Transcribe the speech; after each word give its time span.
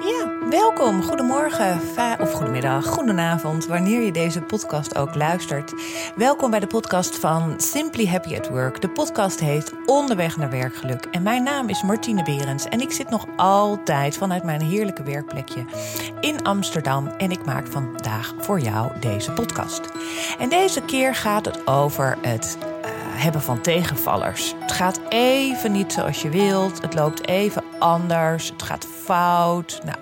Ja, 0.00 0.48
welkom. 0.50 1.02
Goedemorgen 1.02 1.80
of 2.20 2.32
goedemiddag, 2.32 2.86
goedenavond, 2.86 3.66
wanneer 3.66 4.00
je 4.00 4.12
deze 4.12 4.42
podcast 4.42 4.96
ook 4.96 5.14
luistert. 5.14 5.74
Welkom 6.16 6.50
bij 6.50 6.60
de 6.60 6.66
podcast 6.66 7.18
van 7.18 7.60
Simply 7.60 8.06
Happy 8.06 8.36
at 8.36 8.48
Work. 8.48 8.80
De 8.80 8.88
podcast 8.88 9.40
heet 9.40 9.72
Onderweg 9.86 10.36
naar 10.36 10.50
werkgeluk. 10.50 11.06
En 11.10 11.22
mijn 11.22 11.42
naam 11.42 11.68
is 11.68 11.82
Martine 11.82 12.22
Berends 12.22 12.64
en 12.64 12.80
ik 12.80 12.92
zit 12.92 13.10
nog 13.10 13.26
altijd 13.36 14.16
vanuit 14.16 14.44
mijn 14.44 14.62
heerlijke 14.62 15.02
werkplekje 15.02 15.64
in 16.20 16.42
Amsterdam. 16.42 17.06
En 17.06 17.30
ik 17.30 17.44
maak 17.44 17.66
vandaag 17.66 18.34
voor 18.38 18.60
jou 18.60 18.98
deze 19.00 19.32
podcast. 19.32 19.80
En 20.38 20.48
deze 20.48 20.80
keer 20.80 21.14
gaat 21.14 21.44
het 21.44 21.66
over 21.66 22.18
het 22.20 22.58
hebben 23.16 23.42
van 23.42 23.60
tegenvallers. 23.60 24.54
Het 24.60 24.72
gaat 24.72 25.00
even 25.08 25.72
niet 25.72 25.92
zoals 25.92 26.22
je 26.22 26.28
wilt. 26.28 26.82
Het 26.82 26.94
loopt 26.94 27.28
even 27.28 27.62
anders. 27.78 28.48
Het 28.48 28.62
gaat 28.62 28.86
fout. 29.04 29.80
Nou, 29.84 29.98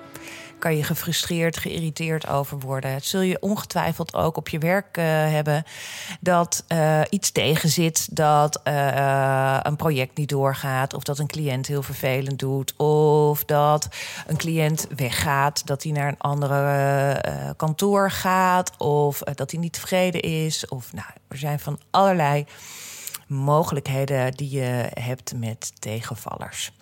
kan 0.63 0.77
je 0.77 0.85
gefrustreerd, 0.85 1.57
geïrriteerd 1.57 2.29
over 2.29 2.59
worden. 2.59 2.93
Het 2.93 3.05
zul 3.05 3.21
je 3.21 3.41
ongetwijfeld 3.41 4.15
ook 4.15 4.37
op 4.37 4.49
je 4.49 4.59
werk 4.59 4.97
uh, 4.97 5.05
hebben 5.05 5.65
dat 6.21 6.65
uh, 6.69 7.01
iets 7.11 7.31
tegenzit, 7.31 8.17
dat 8.17 8.61
uh, 8.65 9.59
een 9.63 9.77
project 9.77 10.17
niet 10.17 10.29
doorgaat, 10.29 10.95
of 10.95 11.03
dat 11.03 11.19
een 11.19 11.27
cliënt 11.27 11.67
heel 11.67 11.83
vervelend 11.83 12.39
doet, 12.39 12.77
of 12.77 13.45
dat 13.45 13.89
een 14.27 14.37
cliënt 14.37 14.87
weggaat, 14.97 15.67
dat 15.67 15.83
hij 15.83 15.93
naar 15.93 16.09
een 16.09 16.19
andere 16.19 17.55
kantoor 17.57 18.11
gaat, 18.11 18.77
of 18.77 19.19
dat 19.19 19.51
hij 19.51 19.61
niet 19.61 19.73
tevreden 19.73 20.21
is. 20.21 20.69
Of 20.69 20.93
nou, 20.93 21.09
er 21.29 21.39
zijn 21.39 21.61
van 21.61 21.81
allerlei 21.91 22.47
mogelijkheden 23.33 24.33
die 24.33 24.51
je 24.51 24.89
hebt 24.95 25.35
met 25.37 25.73
tegenvallers. 25.79 26.73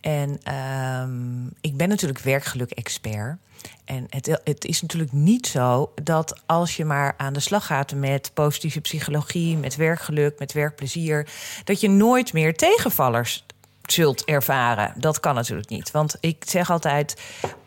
En 0.00 0.54
um, 0.54 1.52
ik 1.60 1.76
ben 1.76 1.88
natuurlijk 1.88 2.18
werkgeluk-expert. 2.18 3.38
En 3.84 4.06
het, 4.08 4.40
het, 4.44 4.64
is 4.64 4.82
natuurlijk 4.82 5.12
niet 5.12 5.46
zo 5.46 5.92
dat 6.02 6.42
als 6.46 6.76
je 6.76 6.84
maar 6.84 7.14
aan 7.16 7.32
de 7.32 7.40
slag 7.40 7.66
gaat 7.66 7.94
met 7.94 8.30
positieve 8.34 8.80
psychologie, 8.80 9.56
met 9.56 9.76
werkgeluk, 9.76 10.38
met 10.38 10.52
werkplezier, 10.52 11.28
dat 11.64 11.80
je 11.80 11.88
nooit 11.88 12.32
meer 12.32 12.56
tegenvallers 12.56 13.44
zult 13.82 14.24
ervaren. 14.24 14.92
Dat 14.96 15.20
kan 15.20 15.34
natuurlijk 15.34 15.68
niet. 15.68 15.90
Want 15.90 16.16
ik 16.20 16.44
zeg 16.46 16.70
altijd: 16.70 17.20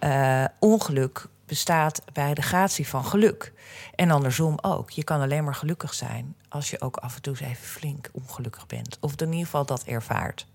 uh, 0.03 0.45
ongeluk 0.59 1.27
bestaat 1.45 2.01
bij 2.13 2.33
de 2.33 2.41
gratie 2.41 2.87
van 2.87 3.05
geluk. 3.05 3.53
En 3.95 4.11
andersom 4.11 4.57
ook. 4.61 4.89
Je 4.89 5.03
kan 5.03 5.21
alleen 5.21 5.43
maar 5.43 5.55
gelukkig 5.55 5.93
zijn 5.93 6.35
als 6.57 6.69
je 6.69 6.81
ook 6.81 6.97
af 6.97 7.15
en 7.15 7.21
toe 7.21 7.33
eens 7.33 7.49
even 7.51 7.67
flink 7.67 8.09
ongelukkig 8.11 8.65
bent. 8.65 8.97
Of 8.99 9.21
in 9.21 9.27
ieder 9.27 9.45
geval 9.45 9.65
dat 9.65 9.83
ervaart. 9.83 10.47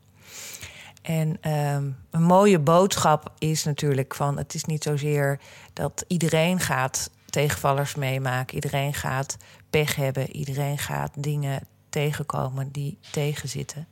En 1.02 1.28
um, 1.28 1.96
een 2.10 2.22
mooie 2.22 2.58
boodschap 2.58 3.32
is 3.38 3.64
natuurlijk 3.64 4.14
van: 4.14 4.36
het 4.36 4.54
is 4.54 4.64
niet 4.64 4.82
zozeer 4.82 5.40
dat 5.72 6.04
iedereen 6.06 6.60
gaat 6.60 7.10
tegenvallers 7.26 7.94
meemaken, 7.94 8.54
iedereen 8.54 8.94
gaat 8.94 9.36
pech 9.70 9.96
hebben, 9.96 10.36
iedereen 10.36 10.78
gaat 10.78 11.10
dingen 11.14 11.66
tegenkomen 11.88 12.70
die 12.70 12.98
tegenzitten. 13.10 13.86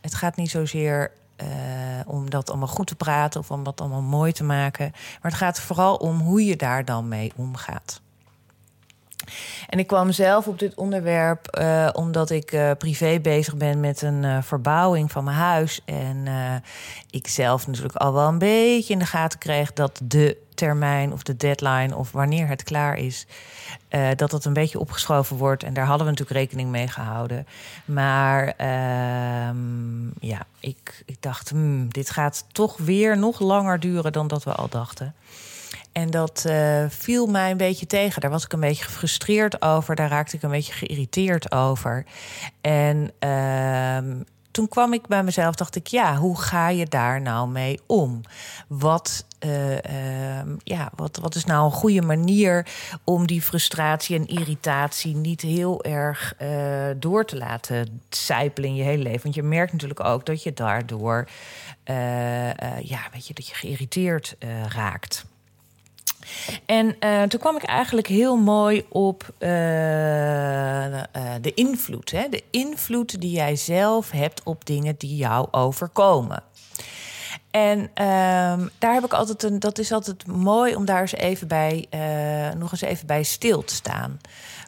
Het 0.00 0.14
gaat 0.14 0.36
niet 0.36 0.50
zozeer 0.50 1.12
uh, 1.42 1.46
om 2.06 2.30
dat 2.30 2.50
allemaal 2.50 2.68
goed 2.68 2.86
te 2.86 2.94
praten 2.94 3.40
of 3.40 3.50
om 3.50 3.64
dat 3.64 3.80
allemaal 3.80 4.02
mooi 4.02 4.32
te 4.32 4.44
maken, 4.44 4.90
maar 4.92 5.30
het 5.30 5.40
gaat 5.40 5.60
vooral 5.60 5.96
om 5.96 6.20
hoe 6.20 6.44
je 6.44 6.56
daar 6.56 6.84
dan 6.84 7.08
mee 7.08 7.32
omgaat. 7.36 8.00
En 9.68 9.78
ik 9.78 9.86
kwam 9.86 10.12
zelf 10.12 10.46
op 10.46 10.58
dit 10.58 10.74
onderwerp 10.74 11.58
uh, 11.58 11.88
omdat 11.92 12.30
ik 12.30 12.52
uh, 12.52 12.70
privé 12.78 13.20
bezig 13.20 13.56
ben 13.56 13.80
met 13.80 14.02
een 14.02 14.22
uh, 14.22 14.38
verbouwing 14.42 15.12
van 15.12 15.24
mijn 15.24 15.36
huis. 15.36 15.80
En 15.84 16.24
ik 17.10 17.28
zelf 17.28 17.66
natuurlijk 17.66 17.96
al 17.96 18.12
wel 18.12 18.28
een 18.28 18.38
beetje 18.38 18.92
in 18.92 18.98
de 18.98 19.06
gaten 19.06 19.38
kreeg 19.38 19.72
dat 19.72 20.00
de 20.02 20.36
termijn 20.54 21.12
of 21.12 21.22
de 21.22 21.36
deadline 21.36 21.96
of 21.96 22.12
wanneer 22.12 22.48
het 22.48 22.62
klaar 22.62 22.96
is, 22.96 23.26
dat 24.16 24.32
het 24.32 24.44
een 24.44 24.52
beetje 24.52 24.78
opgeschoven 24.78 25.36
wordt. 25.36 25.62
En 25.62 25.74
daar 25.74 25.86
hadden 25.86 26.06
we 26.06 26.12
natuurlijk 26.12 26.38
rekening 26.38 26.70
mee 26.70 26.88
gehouden. 26.88 27.46
Maar 27.84 28.54
ehm, 28.56 30.06
ja, 30.20 30.46
ik, 30.60 31.02
ik 31.06 31.16
dacht, 31.22 31.48
hmm, 31.48 31.92
dit 31.92 32.10
gaat 32.10 32.44
toch 32.52 32.76
weer 32.76 33.18
nog 33.18 33.40
langer 33.40 33.80
duren 33.80 34.12
dan 34.12 34.28
dat 34.28 34.44
we 34.44 34.52
al 34.52 34.68
dachten. 34.68 35.14
En 35.96 36.10
dat 36.10 36.44
uh, 36.46 36.84
viel 36.88 37.26
mij 37.26 37.50
een 37.50 37.56
beetje 37.56 37.86
tegen. 37.86 38.20
Daar 38.20 38.30
was 38.30 38.44
ik 38.44 38.52
een 38.52 38.60
beetje 38.60 38.84
gefrustreerd 38.84 39.62
over. 39.62 39.94
Daar 39.94 40.08
raakte 40.08 40.36
ik 40.36 40.42
een 40.42 40.50
beetje 40.50 40.72
geïrriteerd 40.72 41.52
over. 41.52 42.06
En 42.60 43.10
uh, 43.20 44.22
toen 44.50 44.68
kwam 44.68 44.92
ik 44.92 45.06
bij 45.06 45.22
mezelf, 45.22 45.54
dacht 45.54 45.76
ik, 45.76 45.86
ja, 45.86 46.16
hoe 46.16 46.40
ga 46.40 46.68
je 46.68 46.86
daar 46.86 47.20
nou 47.20 47.48
mee 47.48 47.80
om? 47.86 48.20
Wat, 48.68 49.26
uh, 49.46 49.78
ja, 50.58 50.90
wat, 50.94 51.16
wat 51.16 51.34
is 51.34 51.44
nou 51.44 51.64
een 51.64 51.70
goede 51.70 52.02
manier 52.02 52.66
om 53.04 53.26
die 53.26 53.42
frustratie 53.42 54.18
en 54.18 54.26
irritatie 54.26 55.16
niet 55.16 55.40
heel 55.40 55.84
erg 55.84 56.34
uh, 56.42 56.86
door 56.96 57.24
te 57.24 57.36
laten 57.36 58.00
sijpelen 58.08 58.68
in 58.68 58.76
je 58.76 58.82
hele 58.82 59.02
leven? 59.02 59.22
Want 59.22 59.34
je 59.34 59.42
merkt 59.42 59.72
natuurlijk 59.72 60.04
ook 60.04 60.26
dat 60.26 60.42
je 60.42 60.52
daardoor, 60.52 61.28
ja, 62.82 63.08
weet 63.12 63.26
je, 63.26 63.34
dat 63.34 63.46
je 63.46 63.54
geïrriteerd 63.54 64.36
raakt. 64.68 65.24
En 66.66 66.96
uh, 67.00 67.22
toen 67.22 67.40
kwam 67.40 67.56
ik 67.56 67.62
eigenlijk 67.62 68.06
heel 68.06 68.36
mooi 68.36 68.86
op 68.88 69.22
uh, 69.38 69.48
de 71.40 71.52
invloed. 71.54 72.10
Hè? 72.10 72.28
De 72.28 72.42
invloed 72.50 73.20
die 73.20 73.30
jij 73.30 73.56
zelf 73.56 74.10
hebt 74.10 74.42
op 74.42 74.66
dingen 74.66 74.94
die 74.98 75.16
jou 75.16 75.48
overkomen. 75.50 76.42
En 77.50 77.78
uh, 77.78 77.86
daar 78.78 78.94
heb 78.94 79.04
ik 79.04 79.12
altijd 79.12 79.42
een. 79.42 79.58
Dat 79.58 79.78
is 79.78 79.92
altijd 79.92 80.26
mooi 80.26 80.74
om 80.74 80.84
daar 80.84 81.00
eens 81.00 81.14
even 81.14 81.48
bij, 81.48 81.88
nog 82.56 82.72
eens 82.72 82.80
even 82.80 83.06
bij 83.06 83.22
stil 83.22 83.64
te 83.64 83.74
staan. 83.74 84.20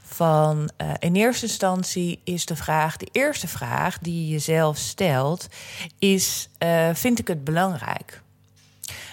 Van 0.02 0.70
in 0.98 1.14
eerste 1.14 1.46
instantie 1.46 2.20
is 2.24 2.46
de 2.46 2.56
vraag, 2.56 2.96
de 2.96 3.08
eerste 3.12 3.48
vraag 3.48 3.98
die 3.98 4.24
je 4.24 4.32
jezelf 4.32 4.76
stelt, 4.76 5.46
is: 5.98 6.48
vind 6.92 7.18
ik 7.18 7.28
het 7.28 7.44
belangrijk? 7.44 8.22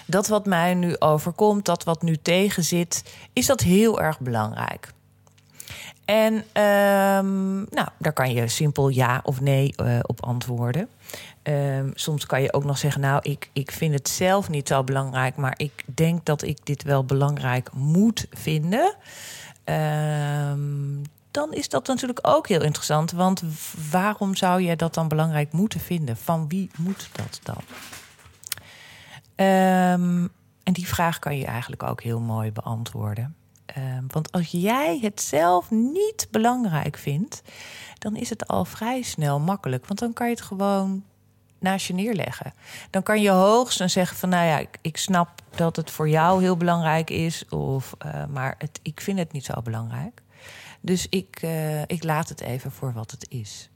Dat 0.06 0.26
wat 0.26 0.46
mij 0.46 0.74
nu 0.74 0.98
overkomt, 0.98 1.64
dat 1.64 1.84
wat 1.84 2.02
nu 2.02 2.16
tegenzit, 2.16 3.04
is 3.32 3.46
dat 3.46 3.60
heel 3.60 4.00
erg 4.00 4.20
belangrijk. 4.20 4.94
En 6.04 6.34
um, 6.34 7.66
nou, 7.70 7.88
daar 7.98 8.12
kan 8.12 8.32
je 8.32 8.48
simpel 8.48 8.88
ja 8.88 9.20
of 9.22 9.40
nee 9.40 9.72
uh, 9.76 9.98
op 10.02 10.24
antwoorden. 10.24 10.88
Um, 11.42 11.92
soms 11.94 12.26
kan 12.26 12.42
je 12.42 12.52
ook 12.52 12.64
nog 12.64 12.78
zeggen, 12.78 13.00
nou, 13.00 13.18
ik, 13.22 13.50
ik 13.52 13.70
vind 13.70 13.94
het 13.94 14.08
zelf 14.08 14.48
niet 14.48 14.68
zo 14.68 14.84
belangrijk, 14.84 15.36
maar 15.36 15.54
ik 15.56 15.84
denk 15.94 16.24
dat 16.24 16.42
ik 16.42 16.58
dit 16.62 16.82
wel 16.82 17.04
belangrijk 17.04 17.70
moet 17.72 18.26
vinden. 18.30 18.94
Um, 19.64 21.02
dan 21.30 21.52
is 21.52 21.68
dat 21.68 21.86
natuurlijk 21.86 22.18
ook 22.22 22.48
heel 22.48 22.62
interessant. 22.62 23.12
Want 23.12 23.42
waarom 23.90 24.34
zou 24.34 24.62
je 24.62 24.76
dat 24.76 24.94
dan 24.94 25.08
belangrijk 25.08 25.52
moeten 25.52 25.80
vinden? 25.80 26.16
Van 26.16 26.48
wie 26.48 26.70
moet 26.76 27.08
dat 27.12 27.40
dan? 27.42 27.60
Um, 29.36 30.28
en 30.62 30.72
die 30.72 30.88
vraag 30.88 31.18
kan 31.18 31.38
je 31.38 31.44
eigenlijk 31.46 31.82
ook 31.82 32.02
heel 32.02 32.20
mooi 32.20 32.52
beantwoorden. 32.52 33.36
Um, 33.76 34.04
want 34.08 34.32
als 34.32 34.50
jij 34.50 34.98
het 35.02 35.20
zelf 35.20 35.70
niet 35.70 36.28
belangrijk 36.30 36.96
vindt, 36.96 37.42
dan 37.98 38.16
is 38.16 38.30
het 38.30 38.48
al 38.48 38.64
vrij 38.64 39.02
snel 39.02 39.40
makkelijk. 39.40 39.86
Want 39.86 39.98
dan 39.98 40.12
kan 40.12 40.26
je 40.26 40.34
het 40.34 40.42
gewoon 40.42 41.04
naast 41.58 41.86
je 41.86 41.94
neerleggen. 41.94 42.52
Dan 42.90 43.02
kan 43.02 43.20
je 43.20 43.30
hoogstens 43.30 43.92
zeggen 43.92 44.16
van, 44.16 44.28
nou 44.28 44.46
ja, 44.46 44.58
ik, 44.58 44.78
ik 44.80 44.96
snap 44.96 45.28
dat 45.54 45.76
het 45.76 45.90
voor 45.90 46.08
jou 46.08 46.42
heel 46.42 46.56
belangrijk 46.56 47.10
is, 47.10 47.48
of, 47.48 47.94
uh, 48.06 48.24
maar 48.26 48.54
het, 48.58 48.80
ik 48.82 49.00
vind 49.00 49.18
het 49.18 49.32
niet 49.32 49.44
zo 49.44 49.62
belangrijk. 49.62 50.22
Dus 50.80 51.06
ik, 51.08 51.42
uh, 51.42 51.82
ik 51.82 52.04
laat 52.04 52.28
het 52.28 52.40
even 52.40 52.72
voor 52.72 52.92
wat 52.92 53.10
het 53.10 53.26
is. 53.28 53.70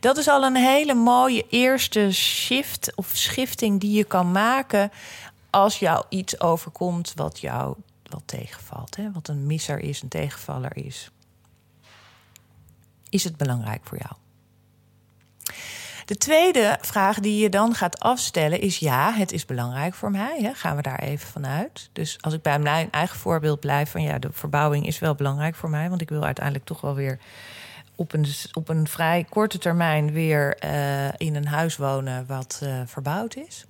Dat 0.00 0.16
is 0.16 0.28
al 0.28 0.42
een 0.42 0.56
hele 0.56 0.94
mooie 0.94 1.46
eerste 1.48 2.12
shift 2.12 2.92
of 2.94 3.10
schifting 3.12 3.80
die 3.80 3.96
je 3.96 4.04
kan 4.04 4.30
maken 4.30 4.90
als 5.50 5.78
jou 5.78 6.04
iets 6.08 6.40
overkomt 6.40 7.12
wat 7.14 7.40
jou 7.40 7.76
wat 8.02 8.22
tegenvalt. 8.24 8.96
Hè? 8.96 9.12
Wat 9.12 9.28
een 9.28 9.46
misser 9.46 9.78
is, 9.78 10.02
een 10.02 10.08
tegenvaller 10.08 10.76
is. 10.76 11.10
Is 13.08 13.24
het 13.24 13.36
belangrijk 13.36 13.80
voor 13.84 13.98
jou? 13.98 14.12
De 16.04 16.16
tweede 16.16 16.78
vraag 16.80 17.20
die 17.20 17.42
je 17.42 17.48
dan 17.48 17.74
gaat 17.74 18.00
afstellen 18.00 18.60
is: 18.60 18.78
ja, 18.78 19.12
het 19.12 19.32
is 19.32 19.44
belangrijk 19.44 19.94
voor 19.94 20.10
mij. 20.10 20.38
Hè? 20.40 20.54
Gaan 20.54 20.76
we 20.76 20.82
daar 20.82 20.98
even 20.98 21.28
vanuit? 21.28 21.88
Dus 21.92 22.18
als 22.20 22.34
ik 22.34 22.42
bij 22.42 22.58
mijn 22.58 22.90
eigen 22.90 23.18
voorbeeld 23.18 23.60
blijf 23.60 23.90
van 23.90 24.02
ja, 24.02 24.18
de 24.18 24.28
verbouwing 24.32 24.86
is 24.86 24.98
wel 24.98 25.14
belangrijk 25.14 25.54
voor 25.54 25.70
mij, 25.70 25.88
want 25.88 26.00
ik 26.00 26.08
wil 26.08 26.24
uiteindelijk 26.24 26.64
toch 26.64 26.80
wel 26.80 26.94
weer 26.94 27.18
op 27.96 28.12
een, 28.12 28.26
op 28.52 28.68
een 28.68 28.88
vrij 28.88 29.26
korte 29.28 29.58
termijn 29.58 30.12
weer 30.12 30.64
uh, 30.64 31.08
in 31.16 31.34
een 31.34 31.46
huis 31.46 31.76
wonen 31.76 32.26
wat 32.26 32.60
uh, 32.62 32.80
verbouwd 32.86 33.36
is. 33.36 33.66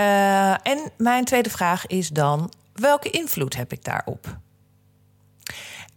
Uh, 0.00 0.66
en 0.66 0.90
mijn 0.96 1.24
tweede 1.24 1.50
vraag 1.50 1.86
is 1.86 2.08
dan: 2.08 2.52
welke 2.72 3.10
invloed 3.10 3.56
heb 3.56 3.72
ik 3.72 3.84
daarop? 3.84 4.36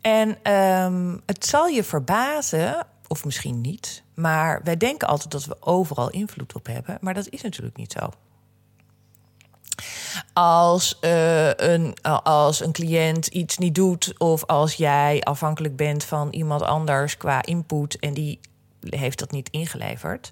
En 0.01 0.53
um, 0.53 1.21
het 1.25 1.45
zal 1.45 1.67
je 1.67 1.83
verbazen, 1.83 2.85
of 3.07 3.25
misschien 3.25 3.61
niet, 3.61 4.03
maar 4.13 4.61
wij 4.63 4.77
denken 4.77 5.07
altijd 5.07 5.31
dat 5.31 5.45
we 5.45 5.57
overal 5.59 6.09
invloed 6.09 6.55
op 6.55 6.65
hebben, 6.65 6.97
maar 7.01 7.13
dat 7.13 7.29
is 7.29 7.41
natuurlijk 7.41 7.77
niet 7.77 7.91
zo. 7.91 8.09
Als, 10.37 10.97
uh, 11.01 11.53
een, 11.53 11.97
als 12.23 12.61
een 12.61 12.71
cliënt 12.71 13.27
iets 13.27 13.57
niet 13.57 13.75
doet, 13.75 14.13
of 14.17 14.45
als 14.45 14.73
jij 14.73 15.21
afhankelijk 15.23 15.75
bent 15.75 16.03
van 16.03 16.29
iemand 16.31 16.61
anders 16.61 17.17
qua 17.17 17.45
input 17.45 17.99
en 17.99 18.13
die 18.13 18.39
heeft 18.89 19.19
dat 19.19 19.31
niet 19.31 19.49
ingeleverd, 19.49 20.31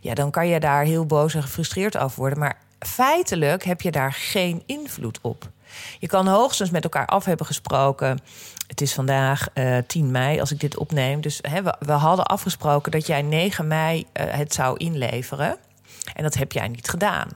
ja, 0.00 0.14
dan 0.14 0.30
kan 0.30 0.48
je 0.48 0.60
daar 0.60 0.84
heel 0.84 1.06
boos 1.06 1.34
en 1.34 1.42
gefrustreerd 1.42 1.96
over 1.96 2.18
worden. 2.18 2.38
Maar 2.38 2.58
feitelijk 2.78 3.64
heb 3.64 3.80
je 3.80 3.90
daar 3.90 4.12
geen 4.12 4.62
invloed 4.66 5.18
op. 5.22 5.50
Je 5.98 6.06
kan 6.06 6.26
hoogstens 6.26 6.70
met 6.70 6.84
elkaar 6.84 7.06
af 7.06 7.24
hebben 7.24 7.46
gesproken. 7.46 8.18
Het 8.66 8.80
is 8.80 8.92
vandaag 8.92 9.48
uh, 9.54 9.78
eh, 9.78 9.84
10 9.86 10.10
mei 10.10 10.40
als 10.40 10.52
ik 10.52 10.60
dit 10.60 10.78
opneem. 10.78 11.20
Dus 11.20 11.38
hè, 11.42 11.62
we, 11.62 11.92
hadden 11.92 12.26
afgesproken 12.26 12.92
dat 12.92 13.06
jij 13.06 13.22
9 13.22 13.66
mei 13.66 14.06
het 14.12 14.54
zou 14.54 14.76
inleveren. 14.76 15.56
En 16.14 16.22
dat 16.22 16.34
heb 16.34 16.52
jij 16.52 16.68
niet 16.68 16.88
gedaan. 16.88 17.28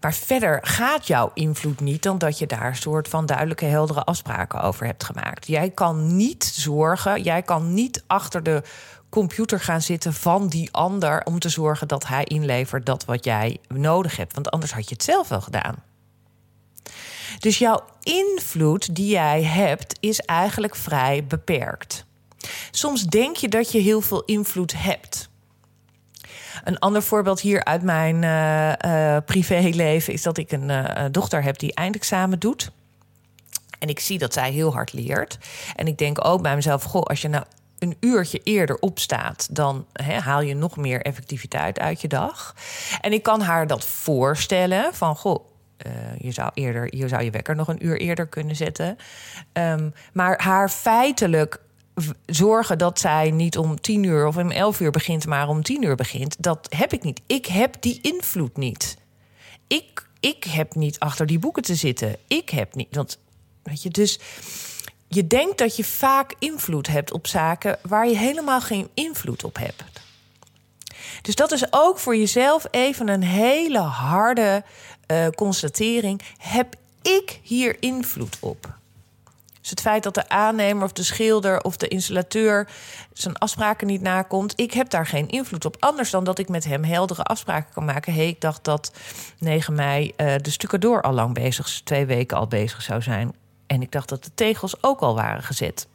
Maar 0.00 0.14
verder 0.14 0.58
gaat 0.62 1.06
jouw 1.06 1.30
invloed 1.34 1.80
niet 1.80 2.02
dan 2.02 2.18
dat 2.18 2.38
je 2.38 2.46
daar 2.46 2.66
een 2.66 2.76
soort 2.76 3.08
van 3.08 3.26
duidelijke, 3.26 3.64
heldere 3.64 4.04
afspraken 4.04 4.62
over 4.62 4.86
hebt 4.86 5.04
gemaakt. 5.04 5.46
Jij 5.46 5.70
kan 5.70 6.16
niet 6.16 6.44
zorgen, 6.44 7.22
jij 7.22 7.42
kan 7.42 7.74
niet 7.74 8.04
achter 8.06 8.42
de 8.42 8.62
computer 9.08 9.60
gaan 9.60 9.82
zitten 9.82 10.12
van 10.12 10.48
die 10.48 10.72
ander 10.72 11.22
om 11.24 11.38
te 11.38 11.48
zorgen 11.48 11.88
dat 11.88 12.06
hij 12.06 12.24
inlevert 12.24 12.86
dat 12.86 13.04
wat 13.04 13.24
jij 13.24 13.58
nodig 13.68 14.16
hebt. 14.16 14.34
Want 14.34 14.50
anders 14.50 14.72
had 14.72 14.88
je 14.88 14.94
het 14.94 15.04
zelf 15.04 15.28
wel 15.28 15.40
gedaan. 15.40 15.82
Dus 17.38 17.58
jouw 17.58 17.84
invloed 18.02 18.94
die 18.94 19.08
jij 19.08 19.42
hebt 19.42 19.96
is 20.00 20.20
eigenlijk 20.20 20.76
vrij 20.76 21.24
beperkt. 21.24 22.04
Soms 22.70 23.02
denk 23.02 23.36
je 23.36 23.48
dat 23.48 23.72
je 23.72 23.78
heel 23.78 24.00
veel 24.00 24.22
invloed 24.24 24.82
hebt. 24.82 25.28
Een 26.64 26.78
ander 26.78 27.02
voorbeeld 27.02 27.40
hier 27.40 27.64
uit 27.64 27.82
mijn 27.82 28.22
uh, 28.22 28.72
uh, 28.86 29.16
privéleven 29.24 30.12
is 30.12 30.22
dat 30.22 30.38
ik 30.38 30.52
een 30.52 30.68
uh, 30.68 31.04
dochter 31.10 31.42
heb 31.42 31.58
die 31.58 31.74
eindexamen 31.74 32.38
doet. 32.38 32.70
En 33.78 33.88
ik 33.88 34.00
zie 34.00 34.18
dat 34.18 34.32
zij 34.32 34.50
heel 34.50 34.72
hard 34.72 34.92
leert. 34.92 35.38
En 35.76 35.86
ik 35.86 35.98
denk 35.98 36.24
ook 36.24 36.42
bij 36.42 36.54
mezelf: 36.54 36.82
goh, 36.82 37.02
als 37.02 37.22
je 37.22 37.28
nou 37.28 37.44
een 37.78 37.96
uurtje 38.00 38.40
eerder 38.44 38.78
opstaat, 38.78 39.48
dan 39.50 39.86
haal 40.02 40.40
je 40.40 40.54
nog 40.54 40.76
meer 40.76 41.02
effectiviteit 41.02 41.78
uit 41.78 42.00
je 42.00 42.08
dag. 42.08 42.54
En 43.00 43.12
ik 43.12 43.22
kan 43.22 43.40
haar 43.40 43.66
dat 43.66 43.84
voorstellen 43.84 44.94
van 44.94 45.16
goh. 45.16 45.46
je, 46.18 46.32
zou 46.32 46.50
eerder, 46.54 46.96
je 46.96 47.08
zou 47.08 47.22
je 47.22 47.30
wekker 47.30 47.56
nog 47.56 47.68
een 47.68 47.86
uur 47.86 48.00
eerder 48.00 48.26
kunnen 48.26 48.56
zetten. 48.56 48.96
Um, 49.52 49.92
maar 50.12 50.42
haar 50.42 50.68
feitelijk 50.68 51.60
zorgen 52.26 52.78
dat 52.78 53.00
zij 53.00 53.30
niet 53.30 53.58
om 53.58 53.80
tien 53.80 54.02
uur 54.02 54.26
of 54.26 54.36
om 54.36 54.50
elf 54.50 54.80
uur 54.80 54.90
begint, 54.90 55.26
maar 55.26 55.48
om 55.48 55.62
tien 55.62 55.82
uur 55.82 55.96
begint, 55.96 56.36
dat 56.38 56.66
heb 56.76 56.92
ik 56.92 57.02
niet. 57.02 57.20
Ik 57.26 57.46
heb 57.46 57.76
die 57.80 57.98
invloed 58.02 58.56
niet. 58.56 58.96
Ik, 59.66 60.06
ik 60.20 60.44
heb 60.44 60.74
niet 60.74 60.98
achter 60.98 61.26
die 61.26 61.38
boeken 61.38 61.62
te 61.62 61.74
zitten. 61.74 62.16
Ik 62.26 62.50
heb 62.50 62.74
niet. 62.74 62.94
Want, 62.94 63.18
weet 63.62 63.82
je, 63.82 63.90
dus 63.90 64.18
je 65.08 65.26
denkt 65.26 65.58
dat 65.58 65.76
je 65.76 65.84
vaak 65.84 66.34
invloed 66.38 66.86
hebt 66.86 67.12
op 67.12 67.26
zaken 67.26 67.78
waar 67.82 68.08
je 68.08 68.16
helemaal 68.16 68.60
geen 68.60 68.88
invloed 68.94 69.44
op 69.44 69.56
hebt. 69.56 69.82
Dus 71.22 71.34
dat 71.34 71.52
is 71.52 71.72
ook 71.72 71.98
voor 71.98 72.16
jezelf 72.16 72.66
even 72.70 73.08
een 73.08 73.22
hele 73.22 73.78
harde 73.78 74.64
uh, 75.06 75.28
constatering. 75.28 76.22
Heb 76.38 76.74
ik 77.02 77.40
hier 77.42 77.76
invloed 77.80 78.36
op? 78.40 78.77
Dus 79.68 79.78
het 79.78 79.88
feit 79.88 80.02
dat 80.02 80.14
de 80.14 80.28
aannemer 80.28 80.84
of 80.84 80.92
de 80.92 81.02
schilder 81.02 81.60
of 81.60 81.76
de 81.76 81.88
installateur 81.88 82.68
zijn 83.12 83.38
afspraken 83.38 83.86
niet 83.86 84.00
nakomt, 84.00 84.52
ik 84.60 84.72
heb 84.72 84.90
daar 84.90 85.06
geen 85.06 85.28
invloed 85.28 85.64
op. 85.64 85.76
Anders 85.78 86.10
dan 86.10 86.24
dat 86.24 86.38
ik 86.38 86.48
met 86.48 86.64
hem 86.64 86.84
heldere 86.84 87.22
afspraken 87.22 87.72
kan 87.72 87.84
maken. 87.84 88.12
Hé, 88.12 88.18
hey, 88.18 88.28
ik 88.28 88.40
dacht 88.40 88.64
dat 88.64 88.92
9 89.38 89.74
mei 89.74 90.12
uh, 90.16 90.34
de 90.36 90.50
stucadoor 90.50 91.02
al 91.02 91.12
lang 91.12 91.34
bezig, 91.34 91.80
twee 91.84 92.06
weken 92.06 92.36
al 92.36 92.46
bezig 92.46 92.82
zou 92.82 93.02
zijn. 93.02 93.34
En 93.66 93.82
ik 93.82 93.92
dacht 93.92 94.08
dat 94.08 94.24
de 94.24 94.30
tegels 94.34 94.82
ook 94.82 95.00
al 95.00 95.14
waren 95.14 95.42
gezet. 95.42 95.86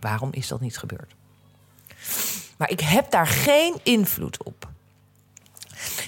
Waarom 0.00 0.30
is 0.32 0.48
dat 0.48 0.60
niet 0.60 0.78
gebeurd? 0.78 1.14
Maar 2.58 2.70
ik 2.70 2.80
heb 2.80 3.10
daar 3.10 3.26
geen 3.26 3.76
invloed 3.82 4.44
op. 4.44 4.68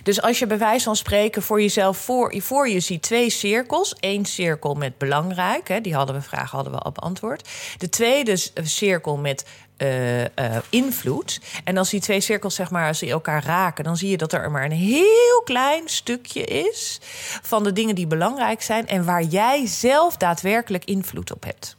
Dus 0.03 0.23
als 0.23 0.38
je 0.38 0.47
bij 0.47 0.59
wijze 0.59 0.85
van 0.85 0.97
spreken 0.97 1.43
voor 1.43 1.61
jezelf 1.61 1.99
voor, 1.99 2.35
voor 2.38 2.69
je 2.69 2.81
ziet 2.81 3.03
twee 3.03 3.31
cirkels. 3.31 3.94
Eén 4.00 4.25
cirkel 4.25 4.75
met 4.75 4.99
belangrijk, 4.99 5.69
hè, 5.69 5.81
die 5.81 5.94
hadden 5.94 6.15
we 6.15 6.23
vragen 6.23 6.49
hadden 6.50 6.73
we 6.73 6.79
al 6.79 6.93
beantwoord. 6.93 7.49
De 7.79 7.88
tweede 7.88 8.37
cirkel 8.62 9.17
met 9.17 9.44
uh, 9.82 10.21
uh, 10.21 10.27
invloed. 10.71 11.41
En 11.65 11.77
als 11.77 11.91
die 11.91 12.00
twee 12.00 12.21
cirkels, 12.21 12.55
zeg 12.55 12.71
maar, 12.71 12.87
als 12.87 12.99
die 12.99 13.11
elkaar 13.11 13.44
raken, 13.44 13.85
dan 13.85 13.97
zie 13.97 14.11
je 14.11 14.17
dat 14.17 14.32
er 14.32 14.50
maar 14.50 14.65
een 14.65 14.71
heel 14.71 15.43
klein 15.44 15.88
stukje 15.88 16.44
is 16.44 16.99
van 17.43 17.65
de 17.65 17.73
dingen 17.73 17.94
die 17.94 18.06
belangrijk 18.06 18.62
zijn 18.62 18.87
en 18.88 19.05
waar 19.05 19.23
jij 19.23 19.67
zelf 19.67 20.17
daadwerkelijk 20.17 20.85
invloed 20.85 21.33
op 21.33 21.44
hebt. 21.44 21.79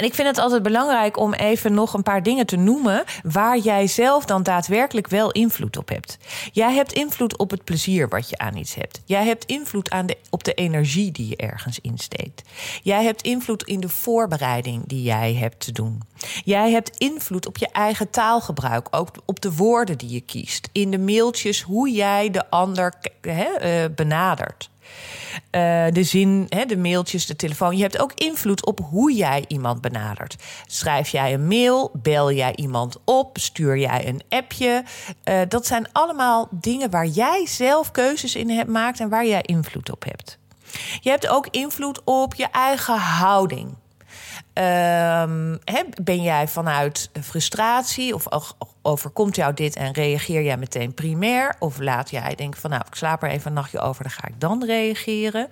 En 0.00 0.06
ik 0.06 0.14
vind 0.14 0.28
het 0.28 0.38
altijd 0.38 0.62
belangrijk 0.62 1.18
om 1.18 1.34
even 1.34 1.74
nog 1.74 1.94
een 1.94 2.02
paar 2.02 2.22
dingen 2.22 2.46
te 2.46 2.56
noemen 2.56 3.04
waar 3.22 3.58
jij 3.58 3.86
zelf 3.86 4.24
dan 4.24 4.42
daadwerkelijk 4.42 5.08
wel 5.08 5.30
invloed 5.30 5.76
op 5.76 5.88
hebt. 5.88 6.18
Jij 6.52 6.72
hebt 6.74 6.92
invloed 6.92 7.38
op 7.38 7.50
het 7.50 7.64
plezier 7.64 8.08
wat 8.08 8.30
je 8.30 8.38
aan 8.38 8.56
iets 8.56 8.74
hebt. 8.74 9.00
Jij 9.04 9.24
hebt 9.24 9.44
invloed 9.44 9.90
aan 9.90 10.06
de, 10.06 10.16
op 10.30 10.44
de 10.44 10.54
energie 10.54 11.12
die 11.12 11.28
je 11.28 11.36
ergens 11.36 11.78
insteekt. 11.80 12.42
Jij 12.82 13.04
hebt 13.04 13.22
invloed 13.22 13.62
in 13.62 13.80
de 13.80 13.88
voorbereiding 13.88 14.82
die 14.86 15.02
jij 15.02 15.34
hebt 15.34 15.60
te 15.60 15.72
doen. 15.72 16.02
Jij 16.44 16.70
hebt 16.70 16.96
invloed 16.96 17.46
op 17.46 17.56
je 17.56 17.68
eigen 17.72 18.10
taalgebruik, 18.10 18.86
ook 18.90 19.08
op 19.24 19.40
de 19.40 19.52
woorden 19.52 19.98
die 19.98 20.10
je 20.10 20.20
kiest, 20.20 20.68
in 20.72 20.90
de 20.90 20.98
mailtjes, 20.98 21.62
hoe 21.62 21.90
jij 21.90 22.30
de 22.30 22.50
ander 22.50 22.94
he, 23.20 23.84
uh, 23.84 23.94
benadert. 23.94 24.70
Uh, 25.50 25.86
de 25.90 26.02
zin, 26.02 26.46
hè, 26.48 26.64
de 26.64 26.76
mailtjes, 26.76 27.26
de 27.26 27.36
telefoon. 27.36 27.76
Je 27.76 27.82
hebt 27.82 27.98
ook 27.98 28.12
invloed 28.14 28.66
op 28.66 28.80
hoe 28.90 29.12
jij 29.12 29.44
iemand 29.48 29.80
benadert. 29.80 30.36
Schrijf 30.66 31.08
jij 31.08 31.34
een 31.34 31.46
mail? 31.46 31.90
Bel 31.94 32.32
jij 32.32 32.56
iemand 32.56 32.96
op? 33.04 33.38
Stuur 33.38 33.78
jij 33.78 34.08
een 34.08 34.22
appje? 34.28 34.84
Uh, 35.24 35.40
dat 35.48 35.66
zijn 35.66 35.92
allemaal 35.92 36.48
dingen 36.50 36.90
waar 36.90 37.06
jij 37.06 37.46
zelf 37.46 37.90
keuzes 37.90 38.34
in 38.34 38.50
hebt 38.50 38.70
maakt 38.70 39.00
en 39.00 39.08
waar 39.08 39.26
jij 39.26 39.42
invloed 39.42 39.90
op 39.90 40.04
hebt. 40.04 40.38
Je 41.00 41.10
hebt 41.10 41.28
ook 41.28 41.46
invloed 41.50 42.00
op 42.04 42.34
je 42.34 42.46
eigen 42.46 42.98
houding. 42.98 43.74
Um, 44.54 45.58
ben 46.02 46.22
jij 46.22 46.48
vanuit 46.48 47.10
frustratie 47.22 48.14
of 48.14 48.26
overkomt 48.82 49.36
jou 49.36 49.54
dit 49.54 49.76
en 49.76 49.92
reageer 49.92 50.42
jij 50.42 50.56
meteen 50.56 50.94
primair? 50.94 51.54
Of 51.58 51.78
laat 51.78 52.10
jij 52.10 52.34
denken 52.34 52.60
van 52.60 52.70
nou, 52.70 52.82
ik 52.86 52.94
slaap 52.94 53.22
er 53.22 53.30
even 53.30 53.46
een 53.46 53.52
nachtje 53.52 53.80
over, 53.80 54.02
dan 54.02 54.12
ga 54.12 54.26
ik 54.26 54.40
dan 54.40 54.64
reageren. 54.64 55.48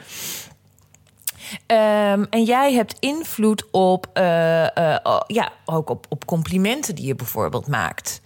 Um, 1.66 2.26
en 2.30 2.44
jij 2.44 2.72
hebt 2.72 2.96
invloed 2.98 3.64
op, 3.70 4.06
uh, 4.14 4.62
uh, 4.62 5.20
ja, 5.26 5.52
ook 5.64 5.90
op, 5.90 6.06
op 6.08 6.24
complimenten 6.24 6.94
die 6.94 7.06
je 7.06 7.14
bijvoorbeeld 7.14 7.66
maakt. 7.66 8.20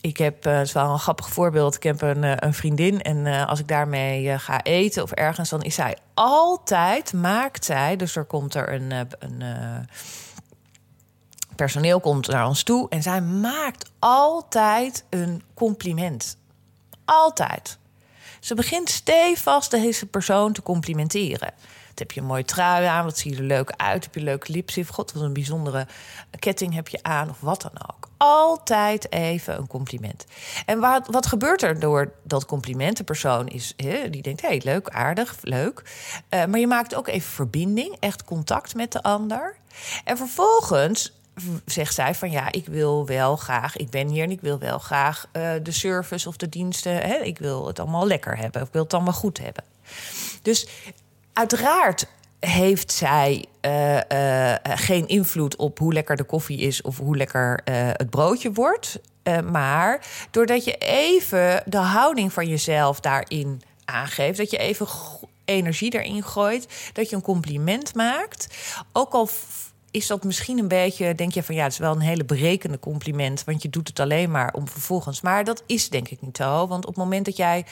Ik 0.00 0.16
heb, 0.16 0.46
uh, 0.46 0.56
het 0.56 0.66
is 0.66 0.72
wel 0.72 0.92
een 0.92 0.98
grappig 0.98 1.28
voorbeeld. 1.28 1.74
Ik 1.74 1.82
heb 1.82 2.02
een, 2.02 2.44
een 2.46 2.54
vriendin 2.54 3.02
en 3.02 3.16
uh, 3.16 3.46
als 3.46 3.58
ik 3.58 3.68
daarmee 3.68 4.38
ga 4.38 4.62
eten 4.62 5.02
of 5.02 5.10
ergens, 5.10 5.48
dan 5.48 5.62
is 5.62 5.74
zij 5.74 5.96
altijd, 6.14 7.12
maakt 7.12 7.64
zij, 7.64 7.96
dus 7.96 8.16
er 8.16 8.24
komt 8.24 8.54
er 8.54 8.72
een, 8.72 8.90
een 9.18 9.42
personeel 11.56 12.00
komt 12.00 12.26
naar 12.26 12.46
ons 12.46 12.62
toe 12.62 12.88
en 12.88 13.02
zij 13.02 13.20
maakt 13.20 13.90
altijd 13.98 15.04
een 15.10 15.42
compliment. 15.54 16.36
Altijd. 17.04 17.78
Ze 18.40 18.54
begint 18.54 18.88
stevast 18.88 19.70
deze 19.70 20.06
persoon 20.06 20.52
te 20.52 20.62
complimenteren. 20.62 21.52
Heb 22.00 22.12
je 22.12 22.20
een 22.20 22.26
mooie 22.26 22.44
trui 22.44 22.84
aan, 22.84 23.04
wat 23.04 23.18
zie 23.18 23.30
je 23.30 23.36
er 23.36 23.42
leuk 23.42 23.72
uit, 23.76 24.04
heb 24.04 24.14
je 24.14 24.20
leuke 24.20 24.52
lipstift, 24.52 24.90
god 24.90 25.12
wat 25.12 25.22
een 25.22 25.32
bijzondere 25.32 25.86
ketting 26.38 26.74
heb 26.74 26.88
je 26.88 26.98
aan 27.02 27.30
of 27.30 27.40
wat 27.40 27.62
dan 27.62 27.88
ook. 27.90 28.08
Altijd 28.16 29.12
even 29.12 29.56
een 29.56 29.66
compliment. 29.66 30.26
En 30.66 30.80
wat, 30.80 31.06
wat 31.06 31.26
gebeurt 31.26 31.62
er 31.62 31.80
door 31.80 32.12
dat 32.22 32.46
compliment? 32.46 32.96
De 32.96 33.04
persoon 33.04 33.48
is, 33.48 33.74
die 34.10 34.22
denkt, 34.22 34.40
hé, 34.40 34.48
hey, 34.48 34.60
leuk, 34.64 34.88
aardig, 34.88 35.36
leuk. 35.40 35.82
Uh, 36.30 36.44
maar 36.44 36.60
je 36.60 36.66
maakt 36.66 36.94
ook 36.94 37.08
even 37.08 37.30
verbinding, 37.30 37.96
echt 37.98 38.24
contact 38.24 38.74
met 38.74 38.92
de 38.92 39.02
ander. 39.02 39.56
En 40.04 40.16
vervolgens 40.16 41.12
zegt 41.64 41.94
zij 41.94 42.14
van 42.14 42.30
ja, 42.30 42.52
ik 42.52 42.66
wil 42.66 43.06
wel 43.06 43.36
graag, 43.36 43.76
ik 43.76 43.90
ben 43.90 44.08
hier 44.08 44.24
en 44.24 44.30
ik 44.30 44.40
wil 44.40 44.58
wel 44.58 44.78
graag 44.78 45.26
uh, 45.32 45.52
de 45.62 45.72
service 45.72 46.28
of 46.28 46.36
de 46.36 46.48
diensten, 46.48 46.92
hè, 46.92 47.16
ik 47.16 47.38
wil 47.38 47.66
het 47.66 47.78
allemaal 47.78 48.06
lekker 48.06 48.36
hebben, 48.36 48.62
ik 48.62 48.72
wil 48.72 48.82
het 48.82 48.94
allemaal 48.94 49.12
goed 49.12 49.38
hebben. 49.38 49.64
Dus 50.42 50.68
uiteraard 51.32 52.06
heeft 52.40 52.92
zij 52.92 53.44
uh, 53.66 53.94
uh, 53.94 54.54
geen 54.62 55.08
invloed 55.08 55.56
op 55.56 55.78
hoe 55.78 55.92
lekker 55.92 56.16
de 56.16 56.24
koffie 56.24 56.58
is 56.58 56.82
of 56.82 56.98
hoe 56.98 57.16
lekker 57.16 57.60
het 57.72 58.10
broodje 58.10 58.52
wordt. 58.52 59.00
maar 59.50 60.06
doordat 60.30 60.64
je 60.64 60.74
even 60.78 61.62
de 61.66 61.76
houding 61.76 62.32
van 62.32 62.48
jezelf 62.48 63.00
daarin 63.00 63.62
aangeeft, 63.84 64.38
dat 64.38 64.50
je 64.50 64.58
even 64.58 64.86
energie 65.44 65.94
erin 65.94 66.22
gooit, 66.22 66.90
dat 66.92 67.10
je 67.10 67.16
een 67.16 67.22
compliment 67.22 67.94
maakt, 67.94 68.46
ook 68.92 69.12
al 69.12 69.28
is 69.90 70.06
dat 70.06 70.24
misschien 70.24 70.58
een 70.58 70.68
beetje, 70.68 71.14
denk 71.14 71.32
je 71.32 71.42
van 71.42 71.54
ja, 71.54 71.62
het 71.62 71.72
is 71.72 71.78
wel 71.78 71.92
een 71.92 72.00
hele 72.00 72.24
berekende 72.24 72.78
compliment, 72.78 73.44
want 73.44 73.62
je 73.62 73.70
doet 73.70 73.88
het 73.88 74.00
alleen 74.00 74.30
maar 74.30 74.54
om 74.54 74.68
vervolgens. 74.68 75.20
Maar 75.20 75.44
dat 75.44 75.62
is 75.66 75.88
denk 75.88 76.08
ik 76.08 76.20
niet 76.20 76.36
zo, 76.36 76.66
want 76.66 76.86
op 76.86 76.94
het 76.94 77.04
moment 77.04 77.24
dat 77.24 77.36
jij 77.36 77.64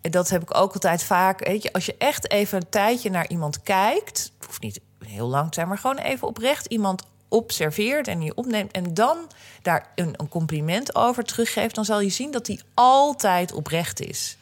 dat 0.00 0.28
heb 0.28 0.42
ik 0.42 0.56
ook 0.56 0.72
altijd 0.72 1.02
vaak. 1.02 1.46
Weet 1.46 1.62
je, 1.62 1.72
als 1.72 1.86
je 1.86 1.94
echt 1.98 2.30
even 2.30 2.58
een 2.58 2.68
tijdje 2.68 3.10
naar 3.10 3.28
iemand 3.28 3.62
kijkt, 3.62 4.32
hoeft 4.46 4.60
niet 4.60 4.80
heel 5.04 5.28
lang 5.28 5.48
te 5.48 5.54
zijn, 5.54 5.68
maar 5.68 5.78
gewoon 5.78 5.98
even 5.98 6.28
oprecht 6.28 6.66
iemand 6.66 7.02
observeert 7.28 8.08
en 8.08 8.22
je 8.22 8.34
opneemt 8.34 8.72
en 8.72 8.94
dan 8.94 9.16
daar 9.62 9.92
een, 9.94 10.14
een 10.16 10.28
compliment 10.28 10.94
over 10.94 11.24
teruggeeft, 11.24 11.74
dan 11.74 11.84
zal 11.84 12.00
je 12.00 12.08
zien 12.08 12.30
dat 12.30 12.46
die 12.46 12.60
altijd 12.74 13.52
oprecht 13.52 14.00
is. 14.00 14.36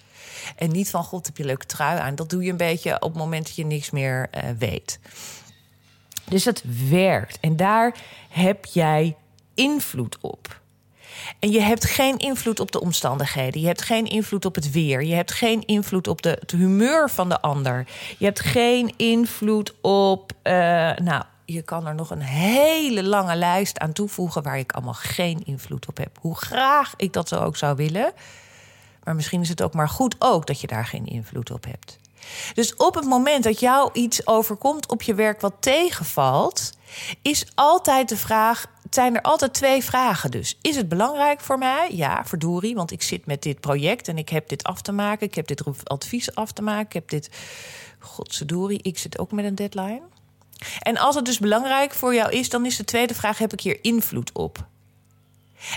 En 0.57 0.71
niet 0.71 0.91
van 0.91 1.05
God 1.05 1.27
heb 1.27 1.37
je 1.37 1.45
leuke 1.45 1.67
trui 1.67 1.99
aan. 1.99 2.15
Dat 2.15 2.31
doe 2.31 2.43
je 2.43 2.51
een 2.51 2.57
beetje 2.57 2.95
op 2.95 3.09
het 3.09 3.19
moment 3.19 3.47
dat 3.47 3.57
je 3.57 3.65
niks 3.65 3.91
meer 3.91 4.29
uh, 4.35 4.51
weet. 4.59 4.99
Dus 6.29 6.45
het 6.45 6.63
werkt. 6.89 7.41
En 7.41 7.57
daar 7.57 7.95
heb 8.29 8.65
jij 8.65 9.17
invloed 9.55 10.19
op. 10.21 10.61
En 11.39 11.51
je 11.51 11.61
hebt 11.61 11.85
geen 11.85 12.17
invloed 12.17 12.61
op 12.61 12.73
de 12.73 12.81
omstandigheden. 12.81 13.61
Je 13.61 13.67
hebt 13.67 13.83
geen 13.83 14.07
invloed 14.07 14.45
op 14.45 14.55
het 14.55 14.71
weer. 14.71 15.05
Je 15.05 15.15
hebt 15.15 15.33
geen 15.33 15.67
invloed 15.67 16.09
op 16.09 16.23
de, 16.23 16.37
het 16.41 16.51
humeur 16.51 17.11
van 17.11 17.29
de 17.29 17.41
ander. 17.41 17.87
Je 18.19 18.25
hebt 18.25 18.41
geen 18.41 18.95
invloed 18.97 19.75
op. 19.81 20.33
Uh, 20.43 20.53
nou, 20.97 21.23
je 21.45 21.63
kan 21.63 21.87
er 21.87 21.95
nog 21.95 22.11
een 22.11 22.21
hele 22.21 23.03
lange 23.03 23.37
lijst 23.37 23.79
aan 23.79 23.93
toevoegen 23.93 24.43
waar 24.43 24.59
ik 24.59 24.73
allemaal 24.73 24.95
geen 24.95 25.45
invloed 25.45 25.89
op 25.89 25.97
heb. 25.97 26.19
Hoe 26.21 26.37
graag 26.37 26.95
ik 26.97 27.13
dat 27.13 27.29
zo 27.29 27.41
ook 27.41 27.57
zou 27.57 27.77
willen. 27.77 28.13
Maar 29.05 29.15
misschien 29.15 29.41
is 29.41 29.49
het 29.49 29.63
ook 29.63 29.75
maar 29.75 29.89
goed 29.89 30.17
ook 30.19 30.47
dat 30.47 30.61
je 30.61 30.67
daar 30.67 30.87
geen 30.87 31.07
invloed 31.07 31.51
op 31.51 31.65
hebt. 31.65 31.99
Dus 32.55 32.77
op 32.77 32.95
het 32.95 33.05
moment 33.05 33.45
dat 33.45 33.61
jou 33.61 33.91
iets 33.93 34.27
overkomt 34.27 34.89
op 34.89 35.03
je 35.03 35.15
werk 35.15 35.41
wat 35.41 35.55
tegenvalt, 35.61 36.73
is 37.23 37.47
altijd 37.55 38.09
de 38.09 38.17
vraag: 38.17 38.67
zijn 38.91 39.15
er 39.15 39.23
altijd 39.23 39.55
twee 39.55 39.85
vragen 39.85 40.31
dus. 40.31 40.59
Is 40.61 40.77
het 40.77 40.89
belangrijk 40.89 41.41
voor 41.41 41.59
mij? 41.59 41.89
Ja, 41.93 42.25
verdorie, 42.25 42.75
want 42.75 42.91
ik 42.91 43.03
zit 43.03 43.27
met 43.27 43.43
dit 43.43 43.61
project 43.61 44.09
en 44.09 44.19
ik 44.19 44.29
heb 44.29 44.49
dit 44.49 44.63
af 44.63 44.83
te 44.83 44.93
maken. 44.93 45.27
Ik 45.27 45.35
heb 45.35 45.47
dit 45.47 45.63
advies 45.85 46.35
af 46.35 46.53
te 46.53 46.63
maken. 46.63 46.87
Ik 46.87 46.93
heb 46.93 47.09
dit. 47.09 47.31
Godsedorie, 47.99 48.83
ik 48.83 48.99
zit 48.99 49.19
ook 49.19 49.33
met 49.33 49.45
een 49.45 49.55
deadline. 49.55 50.03
En 50.81 50.97
als 50.97 51.15
het 51.15 51.25
dus 51.25 51.39
belangrijk 51.39 51.95
voor 51.95 52.15
jou 52.15 52.33
is, 52.33 52.49
dan 52.49 52.67
is 52.67 52.77
de 52.77 52.85
tweede 52.85 53.15
vraag: 53.15 53.39
heb 53.39 53.53
ik 53.53 53.61
hier 53.61 53.79
invloed 53.83 54.31
op? 54.33 54.67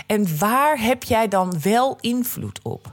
En 0.06 0.38
waar 0.38 0.80
heb 0.80 1.02
jij 1.02 1.28
dan 1.28 1.60
wel 1.60 1.98
invloed 2.00 2.60
op? 2.62 2.92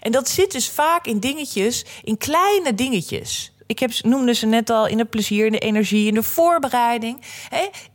En 0.00 0.12
dat 0.12 0.28
zit 0.28 0.52
dus 0.52 0.68
vaak 0.68 1.06
in 1.06 1.20
dingetjes, 1.20 1.84
in 2.02 2.18
kleine 2.18 2.74
dingetjes. 2.74 3.52
Ik 3.66 3.78
heb, 3.78 3.90
noemde 4.02 4.34
ze 4.34 4.46
net 4.46 4.70
al 4.70 4.86
in 4.86 4.98
het 4.98 5.10
plezier, 5.10 5.46
in 5.46 5.52
de 5.52 5.58
energie, 5.58 6.06
in 6.06 6.14
de 6.14 6.22
voorbereiding. 6.22 7.20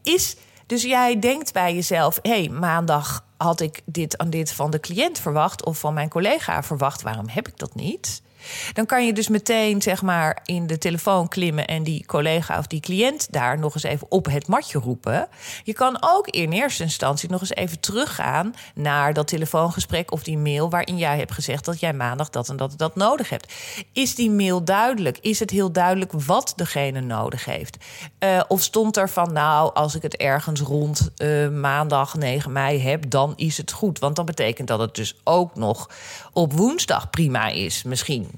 is, 0.03 0.35
dus 0.65 0.81
jij 0.81 1.19
denkt 1.19 1.53
bij 1.53 1.73
jezelf: 1.73 2.19
hé, 2.21 2.29
hey, 2.29 2.49
maandag 2.49 3.25
had 3.37 3.59
ik 3.61 3.81
dit 3.85 4.17
aan 4.17 4.29
dit 4.29 4.53
van 4.53 4.71
de 4.71 4.79
cliënt 4.79 5.19
verwacht 5.19 5.65
of 5.65 5.79
van 5.79 5.93
mijn 5.93 6.09
collega 6.09 6.63
verwacht. 6.63 7.01
Waarom 7.01 7.27
heb 7.27 7.47
ik 7.47 7.57
dat 7.57 7.75
niet? 7.75 8.21
Dan 8.73 8.85
kan 8.85 9.05
je 9.05 9.13
dus 9.13 9.27
meteen 9.27 9.81
zeg 9.81 10.01
maar 10.01 10.39
in 10.45 10.67
de 10.67 10.77
telefoon 10.77 11.27
klimmen 11.27 11.67
en 11.67 11.83
die 11.83 12.05
collega 12.05 12.57
of 12.57 12.67
die 12.67 12.79
cliënt 12.79 13.27
daar 13.31 13.59
nog 13.59 13.73
eens 13.73 13.83
even 13.83 14.07
op 14.09 14.25
het 14.25 14.47
matje 14.47 14.79
roepen. 14.79 15.27
Je 15.63 15.73
kan 15.73 15.97
ook 15.99 16.27
in 16.27 16.51
eerste 16.51 16.83
instantie 16.83 17.29
nog 17.29 17.41
eens 17.41 17.53
even 17.53 17.79
teruggaan 17.79 18.53
naar 18.75 19.13
dat 19.13 19.27
telefoongesprek 19.27 20.11
of 20.11 20.23
die 20.23 20.37
mail 20.37 20.69
waarin 20.69 20.97
jij 20.97 21.17
hebt 21.17 21.31
gezegd 21.31 21.65
dat 21.65 21.79
jij 21.79 21.93
maandag 21.93 22.29
dat 22.29 22.49
en 22.49 22.57
dat 22.57 22.73
dat 22.77 22.95
nodig 22.95 23.29
hebt. 23.29 23.53
Is 23.93 24.15
die 24.15 24.31
mail 24.31 24.63
duidelijk? 24.63 25.17
Is 25.21 25.39
het 25.39 25.49
heel 25.49 25.71
duidelijk 25.71 26.11
wat 26.11 26.53
degene 26.55 27.01
nodig 27.01 27.45
heeft? 27.45 27.77
Uh, 28.19 28.41
of 28.47 28.61
stond 28.61 28.97
er 28.97 29.09
van 29.09 29.33
nou, 29.33 29.73
als 29.73 29.95
ik 29.95 30.01
het 30.01 30.15
ergens 30.15 30.61
rond 30.61 31.09
uh, 31.17 31.49
maandag 31.49 32.15
9 32.15 32.51
mei 32.51 32.79
heb, 32.79 33.09
dan 33.09 33.33
is 33.35 33.57
het 33.57 33.71
goed. 33.71 33.99
Want 33.99 34.15
dan 34.15 34.25
betekent 34.25 34.67
dat 34.67 34.79
het 34.79 34.95
dus 34.95 35.15
ook 35.23 35.55
nog 35.55 35.89
op 36.33 36.53
woensdag 36.53 37.09
prima 37.09 37.47
is, 37.47 37.83
misschien. 37.83 38.30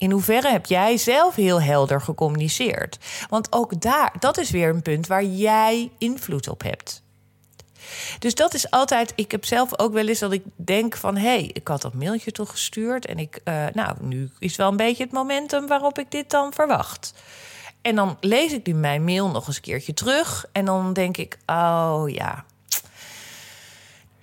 In 0.00 0.10
hoeverre 0.10 0.50
heb 0.50 0.66
jij 0.66 0.96
zelf 0.96 1.34
heel 1.34 1.62
helder 1.62 2.00
gecommuniceerd? 2.00 2.98
Want 3.28 3.52
ook 3.52 3.80
daar, 3.80 4.12
dat 4.18 4.38
is 4.38 4.50
weer 4.50 4.68
een 4.68 4.82
punt 4.82 5.06
waar 5.06 5.24
jij 5.24 5.90
invloed 5.98 6.48
op 6.48 6.62
hebt. 6.62 7.02
Dus 8.18 8.34
dat 8.34 8.54
is 8.54 8.70
altijd. 8.70 9.12
Ik 9.16 9.30
heb 9.30 9.44
zelf 9.44 9.78
ook 9.78 9.92
wel 9.92 10.06
eens 10.06 10.18
dat 10.18 10.32
ik 10.32 10.42
denk 10.56 10.96
van 10.96 11.16
hé, 11.16 11.28
hey, 11.28 11.50
ik 11.52 11.68
had 11.68 11.82
dat 11.82 11.94
mailtje 11.94 12.32
toch 12.32 12.50
gestuurd. 12.50 13.06
En 13.06 13.18
ik, 13.18 13.40
uh, 13.44 13.66
nou, 13.72 13.96
nu 14.00 14.30
is 14.38 14.56
wel 14.56 14.70
een 14.70 14.76
beetje 14.76 15.02
het 15.02 15.12
momentum 15.12 15.66
waarop 15.66 15.98
ik 15.98 16.10
dit 16.10 16.30
dan 16.30 16.52
verwacht. 16.52 17.14
En 17.82 17.94
dan 17.94 18.16
lees 18.20 18.52
ik 18.52 18.66
nu 18.66 18.74
mijn 18.74 19.04
mail 19.04 19.28
nog 19.28 19.46
eens 19.46 19.56
een 19.56 19.62
keertje 19.62 19.94
terug. 19.94 20.46
En 20.52 20.64
dan 20.64 20.92
denk 20.92 21.16
ik, 21.16 21.38
oh 21.46 22.02
ja, 22.06 22.44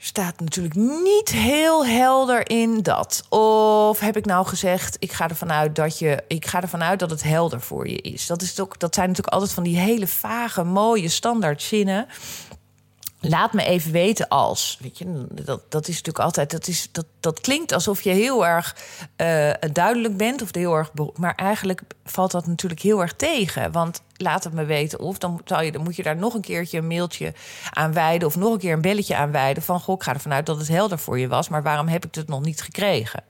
staat 0.08 0.40
natuurlijk 0.40 0.76
niet 1.04 1.30
heel 1.30 1.86
helder 1.86 2.50
in 2.50 2.82
dat. 2.82 3.26
Of 3.30 4.00
heb 4.00 4.18
ik 4.18 4.26
nou 4.26 4.46
gezegd, 4.46 4.98
ik 5.00 5.12
ga 5.12 5.30
ervan 5.30 5.52
uit 5.52 5.76
dat 5.76 6.00
je, 6.00 6.24
ik 6.28 6.46
ga 6.46 6.62
ervan 6.62 6.84
uit 6.84 7.00
dat 7.00 7.10
het 7.10 7.24
helder 7.24 7.62
voor 7.62 7.88
je 7.88 8.02
is. 8.02 8.28
Dat, 8.28 8.42
is 8.42 8.60
ook, 8.60 8.80
dat 8.80 8.96
zijn 8.96 9.08
natuurlijk 9.08 9.34
altijd 9.34 9.54
van 9.54 9.64
die 9.64 9.78
hele 9.78 10.08
vage, 10.08 10.64
mooie 10.64 11.10
standaard 11.10 11.62
zinnen. 11.62 12.08
Laat 13.20 13.54
me 13.54 13.64
even 13.64 13.92
weten 13.92 14.28
als. 14.28 14.78
Weet 14.82 14.98
je, 14.98 15.26
dat, 15.32 15.62
dat 15.70 15.88
is 15.88 15.96
natuurlijk 15.96 16.26
altijd. 16.26 16.52
Dat, 16.52 16.68
is, 16.68 16.90
dat, 16.92 17.06
dat 17.20 17.40
klinkt 17.40 17.72
alsof 17.72 18.02
je 18.02 18.10
heel 18.10 18.46
erg 18.46 18.76
uh, 19.18 19.52
duidelijk 19.72 20.18
bent. 20.18 20.42
Of 20.42 20.56
heel 20.56 20.74
erg. 20.74 20.92
Maar 21.16 21.36
eigenlijk 21.36 21.82
valt 22.06 22.32
dat 22.32 22.48
natuurlijk 22.48 22.82
heel 22.82 23.02
erg 23.02 23.14
tegen. 23.14 23.72
Want 23.72 24.02
laat 24.16 24.44
het 24.44 24.54
me 24.54 24.66
weten. 24.66 25.00
Of 25.00 25.18
dan, 25.18 25.42
je, 25.62 25.72
dan 25.72 25.84
moet 25.84 25.96
je 25.96 26.04
daar 26.04 26.18
nog 26.18 26.34
een 26.34 26.42
keertje 26.42 26.78
een 26.78 26.88
mailtje 26.88 27.34
aan 27.72 27.94
wijden. 27.94 28.28
Of 28.28 28.36
nog 28.36 28.54
een 28.54 28.60
keer 28.60 28.74
een 28.74 28.82
belletje 28.82 29.16
aan 29.16 29.32
wijden. 29.32 29.64
Van 29.64 29.80
goh, 29.80 29.96
ik 29.96 30.04
ga 30.04 30.14
ervan 30.14 30.34
uit 30.34 30.46
dat 30.46 30.58
het 30.58 30.68
helder 30.68 31.00
voor 31.00 31.20
je 31.20 31.28
was. 31.28 31.50
Maar 31.50 31.64
waarom 31.64 31.88
heb 31.88 32.06
ik 32.06 32.16
het 32.16 32.28
nog 32.28 32.42
niet 32.42 32.62
gekregen? 32.62 33.24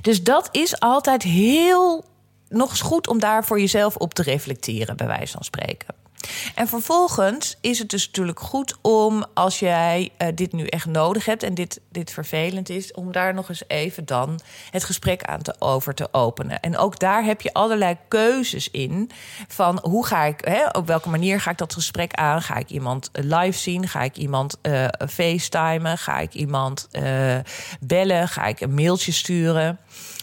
Dus 0.00 0.22
dat 0.22 0.48
is 0.50 0.80
altijd 0.80 1.22
heel 1.22 2.04
nog 2.48 2.70
eens 2.70 2.80
goed 2.80 3.08
om 3.08 3.18
daar 3.18 3.44
voor 3.44 3.60
jezelf 3.60 3.96
op 3.96 4.14
te 4.14 4.22
reflecteren, 4.22 4.96
bij 4.96 5.06
wijze 5.06 5.32
van 5.32 5.44
spreken. 5.44 6.03
En 6.54 6.68
vervolgens 6.68 7.56
is 7.60 7.78
het 7.78 7.90
dus 7.90 8.06
natuurlijk 8.06 8.40
goed 8.40 8.76
om, 8.80 9.24
als 9.34 9.58
jij 9.58 10.10
uh, 10.18 10.28
dit 10.34 10.52
nu 10.52 10.66
echt 10.66 10.86
nodig 10.86 11.24
hebt 11.24 11.42
en 11.42 11.54
dit, 11.54 11.80
dit 11.90 12.10
vervelend 12.10 12.68
is, 12.68 12.92
om 12.92 13.12
daar 13.12 13.34
nog 13.34 13.48
eens 13.48 13.62
even 13.66 14.06
dan 14.06 14.40
het 14.70 14.84
gesprek 14.84 15.24
aan 15.24 15.42
te 15.42 15.54
over 15.58 15.94
te 15.94 16.08
openen. 16.12 16.60
En 16.60 16.76
ook 16.76 16.98
daar 16.98 17.24
heb 17.24 17.40
je 17.40 17.52
allerlei 17.52 17.96
keuzes 18.08 18.70
in 18.70 19.10
van 19.48 19.78
hoe 19.82 20.06
ga 20.06 20.24
ik, 20.24 20.40
hè, 20.44 20.66
op 20.66 20.86
welke 20.86 21.08
manier 21.08 21.40
ga 21.40 21.50
ik 21.50 21.58
dat 21.58 21.72
gesprek 21.72 22.12
aan? 22.12 22.42
Ga 22.42 22.56
ik 22.56 22.68
iemand 22.68 23.10
live 23.12 23.58
zien? 23.58 23.88
Ga 23.88 24.02
ik 24.02 24.16
iemand 24.16 24.56
uh, 24.62 24.86
facetimen? 25.08 25.98
Ga 25.98 26.18
ik 26.18 26.34
iemand 26.34 26.88
bellen? 27.80 28.28
Ga 28.28 28.46
ik 28.46 28.60
een 28.60 28.74
mailtje 28.74 29.12
sturen? 29.12 29.78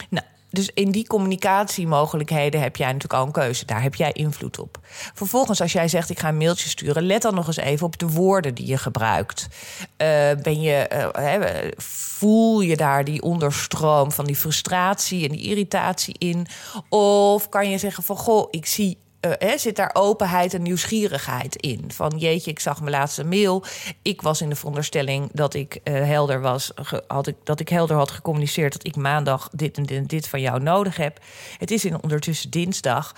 Nou, 0.10 0.26
dus 0.52 0.70
in 0.74 0.92
die 0.92 1.08
communicatiemogelijkheden 1.08 2.62
heb 2.62 2.76
jij 2.76 2.88
natuurlijk 2.88 3.20
al 3.20 3.26
een 3.26 3.32
keuze. 3.32 3.66
Daar 3.66 3.82
heb 3.82 3.96
jij 3.96 4.12
invloed 4.12 4.60
op. 4.60 4.80
Vervolgens, 5.14 5.62
als 5.62 5.72
jij 5.72 5.88
zegt: 5.88 6.10
Ik 6.10 6.20
ga 6.20 6.28
een 6.28 6.38
mailtje 6.38 6.70
sturen, 6.70 7.04
let 7.04 7.22
dan 7.22 7.34
nog 7.34 7.48
eens 7.48 7.58
even 7.58 7.86
op 7.86 7.98
de 7.98 8.08
woorden 8.08 8.56
die 8.56 8.68
je 8.68 8.78
gebruikt. 8.78 9.48
Uh, 9.82 10.08
ben 10.42 10.62
je, 10.62 11.10
uh, 11.18 11.72
voel 11.78 12.62
je 12.62 12.78
daar 12.78 13.04
die 13.04 13.22
onderstroom 13.22 14.12
van 14.12 14.26
die 14.26 14.36
frustratie 14.36 15.30
en 15.30 15.36
die 15.36 15.46
irritatie 15.46 16.16
in? 16.18 16.48
Of 16.90 17.50
kan 17.50 17.70
je 17.70 17.78
zeggen: 17.78 18.04
van 18.04 18.18
goh, 18.18 18.48
ik 18.50 18.66
zie 18.66 18.98
uh, 19.22 19.58
zit 19.58 19.76
daar 19.76 19.90
openheid 19.94 20.54
en 20.54 20.62
nieuwsgierigheid 20.62 21.56
in. 21.56 21.84
Van 21.88 22.18
jeetje, 22.18 22.52
ik 22.52 22.60
zag 22.60 22.80
mijn 22.80 22.92
laatste 22.92 23.24
mail. 23.24 23.64
Ik 24.02 24.22
was 24.22 24.42
in 24.42 24.50
de 24.50 24.56
veronderstelling 24.56 25.30
dat 25.34 25.54
ik 25.54 25.80
uh, 25.84 25.94
helder 25.94 26.42
was. 26.42 26.72
Had 27.08 27.28
ik, 27.28 27.36
dat 27.44 27.60
ik 27.60 27.70
helder 27.70 27.96
had 27.96 28.12
gecommuniceerd 28.12 28.74
dat 28.74 28.86
ik 28.86 28.96
maandag 28.96 29.50
dit 29.52 29.78
en 29.78 29.84
dit, 29.84 29.98
en 29.98 30.08
dit 30.08 30.28
van 30.28 30.42
jou 30.42 30.62
nodig 30.62 30.98
heb. 30.98 31.20
Het 31.58 31.72
is 31.72 31.86
in 31.86 32.04
ondertussen 32.04 32.50
dinsdag 32.50 33.16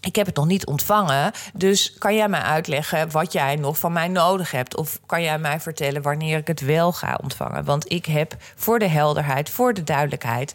ik 0.00 0.16
heb 0.16 0.26
het 0.26 0.36
nog 0.36 0.46
niet 0.46 0.66
ontvangen. 0.66 1.32
Dus 1.54 1.94
kan 1.98 2.14
jij 2.14 2.28
mij 2.28 2.40
uitleggen 2.40 3.10
wat 3.10 3.32
jij 3.32 3.56
nog 3.56 3.78
van 3.78 3.92
mij 3.92 4.08
nodig 4.08 4.50
hebt? 4.50 4.76
Of 4.76 5.00
kan 5.06 5.22
jij 5.22 5.38
mij 5.38 5.60
vertellen 5.60 6.02
wanneer 6.02 6.38
ik 6.38 6.46
het 6.46 6.60
wel 6.60 6.92
ga 6.92 7.18
ontvangen? 7.22 7.64
Want 7.64 7.92
ik 7.92 8.06
heb 8.06 8.36
voor 8.56 8.78
de 8.78 8.88
helderheid, 8.88 9.50
voor 9.50 9.74
de 9.74 9.84
duidelijkheid, 9.84 10.54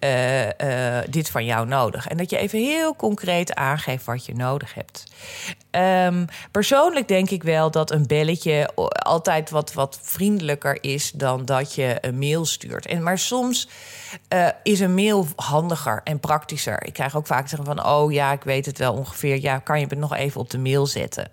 uh, 0.00 0.44
uh, 0.44 0.50
dit 1.08 1.30
van 1.30 1.44
jou 1.44 1.66
nodig. 1.66 2.08
En 2.08 2.16
dat 2.16 2.30
je 2.30 2.36
even 2.36 2.58
heel 2.58 2.96
concreet 2.96 3.54
aangeeft 3.54 4.04
wat 4.04 4.26
je 4.26 4.34
nodig 4.34 4.74
hebt. 4.74 5.04
Um, 6.06 6.26
persoonlijk 6.50 7.08
denk 7.08 7.30
ik 7.30 7.42
wel 7.42 7.70
dat 7.70 7.90
een 7.90 8.06
belletje 8.06 8.70
altijd 8.92 9.50
wat, 9.50 9.72
wat 9.72 9.98
vriendelijker 10.02 10.78
is 10.80 11.12
dan 11.12 11.44
dat 11.44 11.74
je 11.74 11.98
een 12.00 12.18
mail 12.18 12.44
stuurt. 12.44 12.86
En, 12.86 13.02
maar 13.02 13.18
soms 13.18 13.68
uh, 14.28 14.48
is 14.62 14.80
een 14.80 14.94
mail 14.94 15.26
handiger 15.36 16.00
en 16.04 16.20
praktischer. 16.20 16.86
Ik 16.86 16.92
krijg 16.92 17.16
ook 17.16 17.26
vaak 17.26 17.48
zeggen 17.48 17.66
van, 17.66 17.86
oh 17.86 18.12
ja, 18.12 18.32
ik 18.32 18.44
weet 18.44 18.66
het 18.66 18.78
wel 18.82 18.92
ongeveer. 18.92 19.40
Ja, 19.40 19.58
kan 19.58 19.80
je 19.80 19.86
het 19.86 19.98
nog 19.98 20.14
even 20.14 20.40
op 20.40 20.50
de 20.50 20.58
mail 20.58 20.86
zetten? 20.86 21.30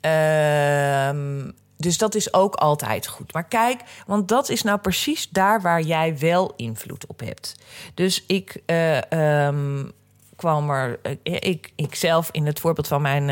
Um, 0.00 1.54
dus 1.76 1.98
dat 1.98 2.14
is 2.14 2.34
ook 2.34 2.54
altijd 2.54 3.06
goed. 3.06 3.32
Maar 3.32 3.48
kijk, 3.48 3.80
want 4.06 4.28
dat 4.28 4.48
is 4.48 4.62
nou 4.62 4.78
precies 4.78 5.28
daar 5.28 5.60
waar 5.60 5.80
jij 5.80 6.18
wel 6.18 6.52
invloed 6.56 7.06
op 7.06 7.20
hebt. 7.20 7.54
Dus 7.94 8.24
ik 8.26 8.62
uh, 8.66 9.46
um, 9.46 9.92
kwam 10.42 10.70
er, 10.70 10.98
ik, 11.22 11.72
ik 11.74 11.94
zelf 11.94 12.28
in 12.32 12.46
het 12.46 12.60
voorbeeld 12.60 12.88
van 12.88 13.02
mijn 13.02 13.28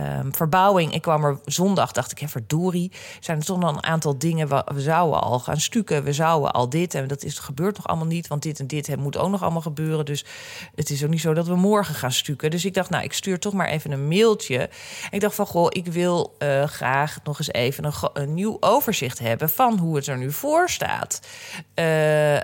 uh, 0.00 0.20
verbouwing, 0.30 0.94
ik 0.94 1.02
kwam 1.02 1.24
er 1.24 1.38
zondag, 1.44 1.92
dacht 1.92 2.20
ik, 2.20 2.28
verdorie, 2.28 2.92
zijn 3.20 3.38
er 3.38 3.44
toch 3.44 3.58
nog 3.58 3.70
een 3.70 3.84
aantal 3.84 4.18
dingen, 4.18 4.48
we, 4.48 4.64
we, 4.74 4.80
zouden 4.80 5.20
al 5.20 5.38
gaan 5.38 5.60
stukken, 5.60 6.04
we 6.04 6.12
zouden 6.12 6.52
al 6.52 6.68
dit, 6.68 6.94
en 6.94 7.06
dat 7.06 7.22
is, 7.22 7.38
gebeurt 7.38 7.76
nog 7.76 7.86
allemaal 7.86 8.06
niet, 8.06 8.28
want 8.28 8.42
dit 8.42 8.60
en 8.60 8.66
dit 8.66 8.96
moet 8.96 9.16
ook 9.16 9.30
nog 9.30 9.42
allemaal 9.42 9.60
gebeuren. 9.60 10.04
Dus 10.04 10.24
het 10.74 10.90
is 10.90 11.04
ook 11.04 11.10
niet 11.10 11.20
zo 11.20 11.34
dat 11.34 11.46
we 11.46 11.56
morgen 11.56 11.94
gaan 11.94 12.12
stukken. 12.12 12.50
Dus 12.50 12.64
ik 12.64 12.74
dacht, 12.74 12.90
nou, 12.90 13.04
ik 13.04 13.12
stuur 13.12 13.38
toch 13.38 13.52
maar 13.52 13.68
even 13.68 13.90
een 13.90 14.08
mailtje. 14.08 14.68
ik 15.10 15.20
dacht 15.20 15.34
van, 15.34 15.46
goh, 15.46 15.66
ik 15.68 15.86
wil 15.86 16.34
uh, 16.38 16.64
graag 16.64 17.18
nog 17.24 17.38
eens 17.38 17.52
even 17.52 17.92
een, 18.12 18.34
nieuw 18.34 18.56
overzicht 18.60 19.18
hebben 19.18 19.50
van 19.50 19.78
hoe 19.78 19.96
het 19.96 20.06
er 20.06 20.18
nu 20.18 20.32
voor 20.32 20.70
staat. 20.70 21.20
Uh, 21.74 22.38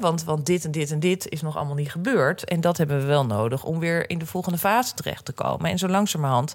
want, 0.00 0.24
want 0.24 0.46
dit 0.46 0.64
en 0.64 0.70
dit 0.70 0.90
en 0.90 1.00
dit 1.00 1.28
is 1.28 1.42
nog 1.42 1.56
allemaal 1.56 1.74
niet 1.74 1.90
gebeurd. 1.90 2.44
En 2.44 2.60
dat 2.60 2.76
hebben 2.76 2.98
we 2.98 3.06
wel 3.06 3.26
nodig 3.26 3.39
om 3.64 3.78
weer 3.78 4.10
in 4.10 4.18
de 4.18 4.26
volgende 4.26 4.58
fase 4.58 4.94
terecht 4.94 5.24
te 5.24 5.32
komen. 5.32 5.70
En 5.70 5.78
zo 5.78 5.88
langzamerhand, 5.88 6.54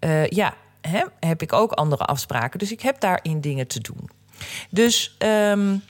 uh, 0.00 0.26
ja, 0.26 0.54
hè, 0.80 1.04
heb 1.20 1.42
ik 1.42 1.52
ook 1.52 1.72
andere 1.72 2.04
afspraken. 2.04 2.58
Dus 2.58 2.72
ik 2.72 2.80
heb 2.80 3.00
daarin 3.00 3.40
dingen 3.40 3.66
te 3.66 3.80
doen. 3.80 4.10
Dus 4.70 5.16
um, 5.18 5.82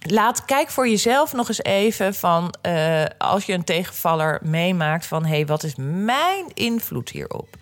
Laat, 0.00 0.44
kijk 0.44 0.70
voor 0.70 0.88
jezelf 0.88 1.32
nog 1.32 1.48
eens 1.48 1.62
even 1.62 2.14
van 2.14 2.54
uh, 2.62 3.04
als 3.18 3.44
je 3.44 3.52
een 3.52 3.64
tegenvaller 3.64 4.40
meemaakt 4.42 5.06
van 5.06 5.24
hé, 5.24 5.34
hey, 5.34 5.46
wat 5.46 5.62
is 5.62 5.74
mijn 5.76 6.44
invloed 6.54 7.08
hierop? 7.08 7.56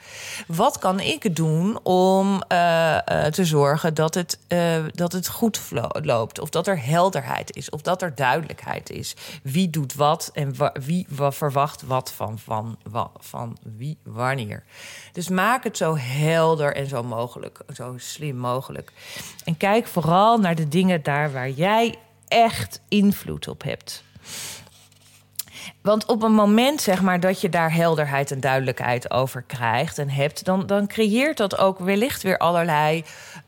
Wat 0.46 0.78
kan 0.78 1.00
ik 1.00 1.36
doen 1.36 1.78
om 1.82 2.42
uh, 2.52 2.98
uh, 3.12 3.24
te 3.24 3.44
zorgen 3.44 3.94
dat 3.94 4.14
het, 4.14 4.38
dat 4.94 5.12
het 5.12 5.28
goed 5.28 5.60
loopt? 6.02 6.38
Of 6.38 6.50
dat 6.50 6.66
er 6.66 6.84
helderheid 6.84 7.56
is, 7.56 7.70
of 7.70 7.82
dat 7.82 8.02
er 8.02 8.14
duidelijkheid 8.14 8.90
is. 8.90 9.16
Wie 9.42 9.70
doet 9.70 9.94
wat 9.94 10.30
en 10.32 10.54
wie 10.72 11.06
verwacht 11.10 11.82
wat 11.82 12.12
van, 12.12 12.38
van, 12.38 12.78
van 13.18 13.56
wie 13.76 13.98
wanneer. 14.02 14.62
Dus 15.12 15.28
maak 15.28 15.64
het 15.64 15.76
zo 15.76 15.96
helder 15.96 16.76
en 16.76 16.86
zo 16.86 17.02
mogelijk, 17.02 17.60
zo 17.74 17.94
slim 17.96 18.36
mogelijk. 18.36 18.92
En 19.44 19.56
kijk 19.56 19.86
vooral 19.86 20.38
naar 20.38 20.54
de 20.54 20.68
dingen 20.68 21.02
daar 21.02 21.32
waar 21.32 21.50
jij 21.50 21.94
echt 22.28 22.80
invloed 22.88 23.48
op 23.48 23.62
hebt. 23.62 24.04
Want 25.82 26.06
op 26.06 26.22
een 26.22 26.32
moment 26.34 26.80
zeg 26.80 27.02
maar, 27.02 27.20
dat 27.20 27.40
je 27.40 27.48
daar 27.48 27.72
helderheid 27.72 28.30
en 28.30 28.40
duidelijkheid 28.40 29.10
over 29.10 29.42
krijgt 29.42 29.98
en 29.98 30.10
hebt, 30.10 30.44
dan, 30.44 30.66
dan 30.66 30.86
creëert 30.86 31.36
dat 31.36 31.58
ook 31.58 31.78
wellicht 31.78 32.22
weer 32.22 32.38
allerlei 32.38 33.04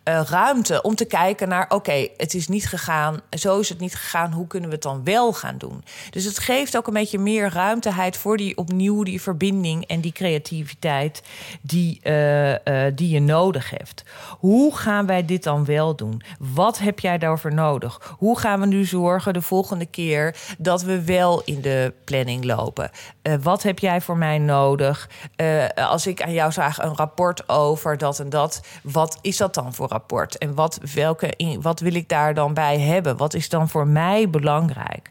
uh, 0.09 0.21
ruimte 0.25 0.83
om 0.83 0.95
te 0.95 1.05
kijken 1.05 1.49
naar: 1.49 1.67
oké, 1.69 2.09
het 2.17 2.35
is 2.35 2.49
niet 2.49 2.67
gegaan, 2.67 3.21
zo 3.31 3.59
is 3.59 3.69
het 3.69 3.81
niet 3.81 3.95
gegaan, 3.95 4.33
hoe 4.33 4.47
kunnen 4.47 4.69
we 4.69 4.75
het 4.75 4.85
dan 4.85 5.05
wel 5.05 5.33
gaan 5.33 5.59
doen? 5.59 5.85
Dus 6.11 6.25
het 6.25 6.39
geeft 6.39 6.77
ook 6.77 6.87
een 6.87 6.93
beetje 6.93 7.19
meer 7.19 7.53
ruimteheid 7.53 8.17
voor 8.17 8.37
die 8.37 8.57
opnieuw 8.57 9.03
die 9.03 9.23
verbinding 9.23 9.87
en 9.87 10.01
die 10.01 10.13
creativiteit 10.13 11.23
die, 11.63 12.01
uh, 12.03 12.51
uh, 12.51 12.57
die 12.95 13.09
je 13.09 13.21
nodig 13.21 13.71
hebt. 13.71 14.05
Hoe 14.39 14.77
gaan 14.77 15.07
wij 15.07 15.25
dit 15.25 15.43
dan 15.43 15.65
wel 15.65 15.97
doen? 15.97 16.23
Wat 16.39 16.79
heb 16.79 16.99
jij 16.99 17.19
daarvoor 17.19 17.55
nodig? 17.55 18.15
Hoe 18.19 18.39
gaan 18.39 18.61
we 18.61 18.67
nu 18.67 18.85
zorgen 18.85 19.33
de 19.33 19.43
volgende 19.43 19.87
keer 19.87 20.37
dat 20.59 20.83
we 20.83 21.05
wel 21.05 21.43
in 21.45 21.61
de 21.61 21.93
planning 22.05 22.45
lopen? 22.45 22.91
wat 23.43 23.63
heb 23.63 23.79
jij 23.79 24.01
voor 24.01 24.17
mij 24.17 24.39
nodig? 24.39 25.09
als 25.75 26.07
ik 26.07 26.23
aan 26.23 26.33
jou 26.33 26.53
vraag 26.53 26.83
een 26.83 26.97
rapport 26.97 27.49
over 27.49 27.99
dat 27.99 28.19
en 28.19 28.31
dat, 28.31 28.61
wat 28.83 29.19
is 29.21 29.37
dat 29.37 29.55
dan 29.55 29.75
voor 29.75 29.89
rapport? 29.89 29.98
En 30.07 30.55
wat, 30.55 30.79
welke, 30.95 31.57
wat 31.61 31.81
wil 31.81 31.95
ik 31.95 32.09
daar 32.09 32.35
dan 32.35 32.55
bij 32.55 32.81
hebben? 32.81 33.17
Wat 33.17 33.35
is 33.35 33.49
dan 33.49 33.69
voor 33.69 33.87
mij 33.87 34.31
belangrijk? 34.31 35.11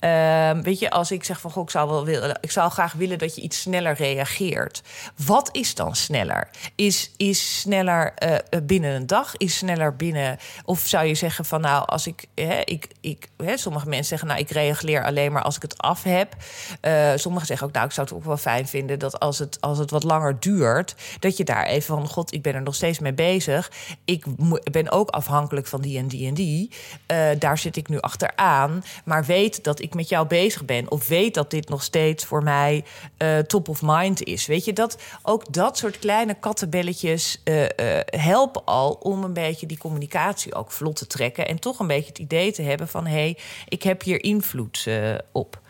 Uh, 0.00 0.50
weet 0.62 0.78
je, 0.78 0.90
als 0.90 1.10
ik 1.10 1.24
zeg 1.24 1.40
van 1.40 1.50
goh, 1.50 1.62
ik 1.62 1.70
zou 1.70 1.88
wel 1.88 2.04
willen, 2.04 2.38
ik 2.40 2.50
zou 2.50 2.70
graag 2.70 2.92
willen 2.92 3.18
dat 3.18 3.34
je 3.34 3.40
iets 3.40 3.60
sneller 3.60 3.94
reageert. 3.94 4.82
Wat 5.26 5.48
is 5.52 5.74
dan 5.74 5.96
sneller? 5.96 6.48
Is, 6.74 7.10
is 7.16 7.60
sneller 7.60 8.14
uh, 8.24 8.36
binnen 8.62 8.94
een 8.94 9.06
dag? 9.06 9.36
Is 9.36 9.56
sneller 9.56 9.96
binnen? 9.96 10.38
Of 10.64 10.80
zou 10.80 11.06
je 11.06 11.14
zeggen 11.14 11.44
van 11.44 11.60
nou, 11.60 11.86
als 11.86 12.06
ik, 12.06 12.24
hè, 12.34 12.60
ik, 12.64 12.88
ik 13.00 13.28
hè, 13.36 13.56
sommige 13.56 13.88
mensen 13.88 14.08
zeggen 14.08 14.28
nou, 14.28 14.40
ik 14.40 14.50
reageer 14.50 15.04
alleen 15.04 15.32
maar 15.32 15.42
als 15.42 15.56
ik 15.56 15.62
het 15.62 15.78
af 15.78 16.02
heb. 16.02 16.36
Uh, 16.82 17.12
sommigen 17.14 17.46
zeggen 17.46 17.66
ook 17.66 17.72
nou, 17.72 17.86
ik 17.86 17.92
zou 17.92 18.06
het 18.06 18.16
ook 18.16 18.24
wel 18.24 18.36
fijn 18.36 18.68
vinden 18.68 18.98
dat 18.98 19.20
als 19.20 19.38
het, 19.38 19.60
als 19.60 19.78
het 19.78 19.90
wat 19.90 20.02
langer 20.02 20.40
duurt, 20.40 20.94
dat 21.18 21.36
je 21.36 21.44
daar 21.44 21.64
even 21.64 21.96
van 21.96 22.08
god, 22.08 22.32
ik 22.32 22.42
ben 22.42 22.54
er 22.54 22.62
nog 22.62 22.74
steeds 22.74 22.98
mee 22.98 23.12
bezig. 23.12 23.70
Ik 24.10 24.24
ben 24.72 24.90
ook 24.90 25.08
afhankelijk 25.08 25.66
van 25.66 25.80
die 25.80 25.98
en 25.98 26.08
die 26.08 26.26
en 26.26 26.34
die. 26.34 26.70
Uh, 27.12 27.28
daar 27.38 27.58
zit 27.58 27.76
ik 27.76 27.88
nu 27.88 28.00
achteraan. 28.00 28.84
Maar 29.04 29.24
weet 29.24 29.64
dat 29.64 29.80
ik 29.80 29.94
met 29.94 30.08
jou 30.08 30.26
bezig 30.26 30.64
ben. 30.64 30.90
Of 30.90 31.08
weet 31.08 31.34
dat 31.34 31.50
dit 31.50 31.68
nog 31.68 31.82
steeds 31.82 32.24
voor 32.24 32.42
mij 32.42 32.84
uh, 33.18 33.38
top 33.38 33.68
of 33.68 33.80
mind 33.82 34.22
is. 34.22 34.46
Weet 34.46 34.64
je, 34.64 34.72
dat 34.72 34.98
ook 35.22 35.52
dat 35.52 35.78
soort 35.78 35.98
kleine 35.98 36.34
kattenbelletjes 36.34 37.40
uh, 37.44 37.64
helpen 38.04 38.64
al 38.64 38.92
om 38.92 39.24
een 39.24 39.32
beetje 39.32 39.66
die 39.66 39.78
communicatie 39.78 40.54
ook 40.54 40.70
vlot 40.70 40.96
te 40.96 41.06
trekken. 41.06 41.48
En 41.48 41.58
toch 41.58 41.78
een 41.78 41.86
beetje 41.86 42.08
het 42.08 42.18
idee 42.18 42.52
te 42.52 42.62
hebben 42.62 42.88
van 42.88 43.06
hé, 43.06 43.12
hey, 43.12 43.38
ik 43.68 43.82
heb 43.82 44.02
hier 44.02 44.24
invloed 44.24 44.88
op. 45.32 45.60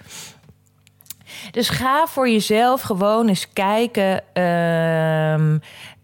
Dus 1.50 1.68
ga 1.68 2.06
voor 2.06 2.28
jezelf 2.28 2.80
gewoon 2.80 3.28
eens 3.28 3.52
kijken. 3.52 4.22
Uh, 4.34 5.58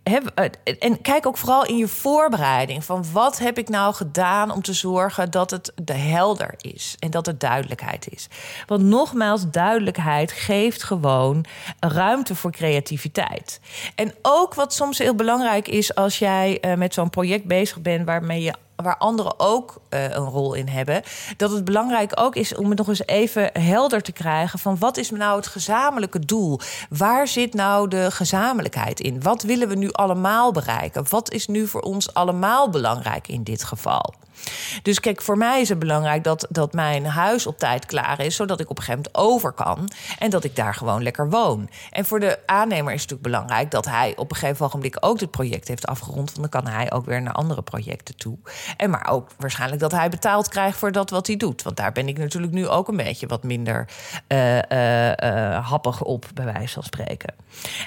eh, 0.06 0.74
en 0.78 1.00
kijk 1.00 1.26
ook 1.26 1.36
vooral 1.36 1.66
in 1.66 1.76
je 1.76 1.88
voorbereiding 1.88 2.84
van 2.84 3.04
wat 3.12 3.38
heb 3.38 3.58
ik 3.58 3.68
nou 3.68 3.94
gedaan 3.94 4.50
om 4.50 4.62
te 4.62 4.72
zorgen 4.72 5.30
dat 5.30 5.50
het 5.50 5.72
de 5.82 5.92
helder 5.92 6.54
is 6.58 6.96
en 6.98 7.10
dat 7.10 7.26
er 7.26 7.38
duidelijkheid 7.38 8.08
is. 8.10 8.28
Want 8.66 8.82
nogmaals, 8.82 9.50
duidelijkheid 9.50 10.32
geeft 10.32 10.82
gewoon 10.82 11.44
ruimte 11.80 12.34
voor 12.34 12.50
creativiteit. 12.50 13.60
En 13.94 14.14
ook 14.22 14.54
wat 14.54 14.74
soms 14.74 14.98
heel 14.98 15.14
belangrijk 15.14 15.68
is 15.68 15.94
als 15.94 16.18
jij 16.18 16.58
uh, 16.60 16.74
met 16.74 16.94
zo'n 16.94 17.10
project 17.10 17.44
bezig 17.44 17.80
bent 17.80 18.06
waarmee 18.06 18.42
je 18.42 18.54
waar 18.76 18.96
anderen 18.96 19.40
ook 19.40 19.80
uh, 19.90 20.02
een 20.02 20.24
rol 20.24 20.54
in 20.54 20.68
hebben. 20.68 21.02
Dat 21.36 21.50
het 21.50 21.64
belangrijk 21.64 22.12
ook 22.14 22.36
is 22.36 22.54
om 22.54 22.68
het 22.68 22.78
nog 22.78 22.88
eens 22.88 23.06
even 23.06 23.50
helder 23.52 24.02
te 24.02 24.12
krijgen 24.12 24.58
van 24.58 24.78
wat 24.78 24.96
is 24.96 25.10
nou 25.10 25.36
het 25.36 25.46
gezamenlijke 25.46 26.18
doel? 26.18 26.60
Waar 26.88 27.28
zit 27.28 27.54
nou 27.54 27.88
de 27.88 28.10
gezamenlijkheid 28.10 29.00
in? 29.00 29.22
Wat 29.22 29.42
willen 29.42 29.68
we 29.68 29.74
nu 29.74 29.92
allemaal 29.92 30.52
bereiken? 30.52 31.06
Wat 31.08 31.32
is 31.32 31.46
nu 31.46 31.66
voor 31.66 31.80
ons 31.80 32.14
allemaal 32.14 32.70
belangrijk 32.70 33.28
in 33.28 33.42
dit 33.42 33.64
geval? 33.64 34.14
Dus 34.82 35.00
kijk, 35.00 35.22
voor 35.22 35.36
mij 35.36 35.60
is 35.60 35.68
het 35.68 35.78
belangrijk 35.78 36.24
dat, 36.24 36.46
dat 36.50 36.72
mijn 36.72 37.06
huis 37.06 37.46
op 37.46 37.58
tijd 37.58 37.86
klaar 37.86 38.20
is, 38.20 38.36
zodat 38.36 38.60
ik 38.60 38.70
op 38.70 38.78
een 38.78 38.84
gegeven 38.84 39.10
moment 39.12 39.32
over 39.32 39.52
kan 39.52 39.90
en 40.18 40.30
dat 40.30 40.44
ik 40.44 40.56
daar 40.56 40.74
gewoon 40.74 41.02
lekker 41.02 41.30
woon. 41.30 41.68
En 41.90 42.04
voor 42.04 42.20
de 42.20 42.38
aannemer 42.46 42.92
is 42.92 43.00
het 43.00 43.10
natuurlijk 43.10 43.22
belangrijk 43.22 43.70
dat 43.70 43.84
hij 43.84 44.12
op 44.16 44.30
een 44.30 44.36
gegeven 44.36 44.70
moment 44.72 45.02
ook 45.02 45.18
dit 45.18 45.30
project 45.30 45.68
heeft 45.68 45.86
afgerond, 45.86 46.32
want 46.32 46.50
dan 46.50 46.62
kan 46.62 46.72
hij 46.72 46.92
ook 46.92 47.04
weer 47.04 47.22
naar 47.22 47.32
andere 47.32 47.62
projecten 47.62 48.16
toe. 48.16 48.38
En 48.76 48.90
maar 48.90 49.08
ook 49.10 49.30
waarschijnlijk 49.38 49.80
dat 49.80 49.92
hij 49.92 50.08
betaald 50.08 50.48
krijgt 50.48 50.78
voor 50.78 50.92
dat 50.92 51.10
wat 51.10 51.26
hij 51.26 51.36
doet. 51.36 51.62
Want 51.62 51.76
daar 51.76 51.92
ben 51.92 52.08
ik 52.08 52.18
natuurlijk 52.18 52.52
nu 52.52 52.68
ook 52.68 52.88
een 52.88 52.96
beetje 52.96 53.26
wat 53.26 53.42
minder 53.42 53.88
uh, 54.28 54.54
uh, 54.56 55.08
uh, 55.08 55.68
happig 55.68 56.02
op, 56.02 56.26
bij 56.34 56.44
wijze 56.44 56.74
van 56.74 56.82
spreken. 56.82 57.34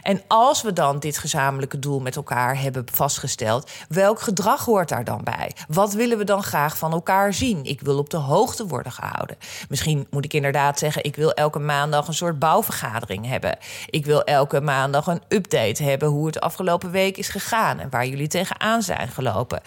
En 0.01 0.21
als 0.27 0.61
we 0.61 0.73
dan 0.73 0.99
dit 0.99 1.17
gezamenlijke 1.17 1.79
doel 1.79 1.99
met 1.99 2.15
elkaar 2.15 2.61
hebben 2.61 2.85
vastgesteld, 2.91 3.71
welk 3.89 4.21
gedrag 4.21 4.65
hoort 4.65 4.89
daar 4.89 5.03
dan 5.03 5.21
bij? 5.23 5.51
Wat 5.67 5.93
willen 5.93 6.17
we 6.17 6.23
dan? 6.23 6.38
Graag 6.43 6.77
van 6.77 6.91
elkaar 6.91 7.33
zien. 7.33 7.63
Ik 7.63 7.81
wil 7.81 7.97
op 7.97 8.09
de 8.09 8.17
hoogte 8.17 8.67
worden 8.67 8.91
gehouden. 8.91 9.37
Misschien 9.69 10.07
moet 10.09 10.25
ik 10.25 10.33
inderdaad 10.33 10.79
zeggen: 10.79 11.03
ik 11.03 11.15
wil 11.15 11.33
elke 11.33 11.59
maandag 11.59 12.07
een 12.07 12.13
soort 12.13 12.39
bouwvergadering 12.39 13.27
hebben. 13.27 13.57
Ik 13.89 14.05
wil 14.05 14.23
elke 14.23 14.61
maandag 14.61 15.07
een 15.07 15.21
update 15.27 15.83
hebben 15.83 16.07
hoe 16.07 16.25
het 16.25 16.39
afgelopen 16.39 16.91
week 16.91 17.17
is 17.17 17.29
gegaan 17.29 17.79
en 17.79 17.89
waar 17.89 18.07
jullie 18.07 18.27
tegenaan 18.27 18.81
zijn 18.81 19.07
gelopen. 19.07 19.61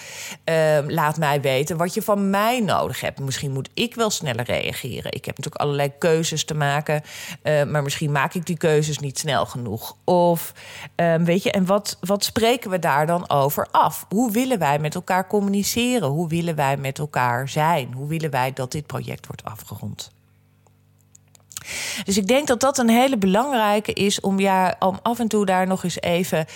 Uh, 0.45 0.79
laat 0.87 1.17
mij 1.17 1.41
weten 1.41 1.77
wat 1.77 1.95
je 1.95 2.03
van 2.03 2.31
mij 2.31 2.61
nodig 2.61 3.01
hebt. 3.01 3.21
Misschien 3.21 3.53
moet 3.53 3.71
ik 3.75 3.95
wel 3.95 4.11
sneller 4.11 4.45
reageren. 4.45 5.13
Ik 5.13 5.25
heb 5.25 5.37
natuurlijk 5.37 5.63
allerlei 5.63 5.93
keuzes 5.99 6.45
te 6.45 6.55
maken, 6.55 7.03
uh, 7.43 7.63
maar 7.65 7.83
misschien 7.83 8.13
maak 8.13 8.35
ik 8.35 8.47
die 8.47 8.57
keuzes 8.57 8.99
niet 8.99 9.19
snel 9.19 9.47
genoeg. 9.47 9.97
Of 10.05 10.53
uh, 10.97 11.15
weet 11.15 11.43
je, 11.43 11.51
en 11.51 11.67
wat, 11.67 11.97
wat 12.01 12.25
spreken 12.25 12.71
we 12.71 12.79
daar 12.79 13.07
dan 13.07 13.31
over 13.31 13.69
af? 13.71 14.07
Hoe 14.09 14.31
willen 14.31 14.59
wij 14.59 14.79
met 14.79 14.95
elkaar 14.95 15.27
communiceren? 15.27 16.09
Hoe 16.09 16.29
willen 16.29 16.55
wij 16.55 16.62
wij 16.63 16.77
met 16.77 16.99
elkaar 16.99 17.49
zijn? 17.49 17.93
Hoe 17.93 18.09
willen 18.09 18.31
wij 18.31 18.53
dat 18.53 18.73
dit 18.73 18.87
project 18.87 19.27
wordt 19.27 19.45
afgerond? 19.45 20.11
Dus 22.05 22.17
ik 22.17 22.27
denk 22.27 22.47
dat 22.47 22.61
dat 22.61 22.79
een 22.79 22.89
hele 22.89 23.17
belangrijke 23.17 23.93
is 23.93 24.21
om, 24.21 24.41
ja, 24.41 24.77
om 24.79 24.99
af 25.03 25.19
en 25.19 25.29
toe 25.29 25.47
daar 25.47 25.67
nog 25.67 25.85
eens 25.85 26.01
even 26.01 26.47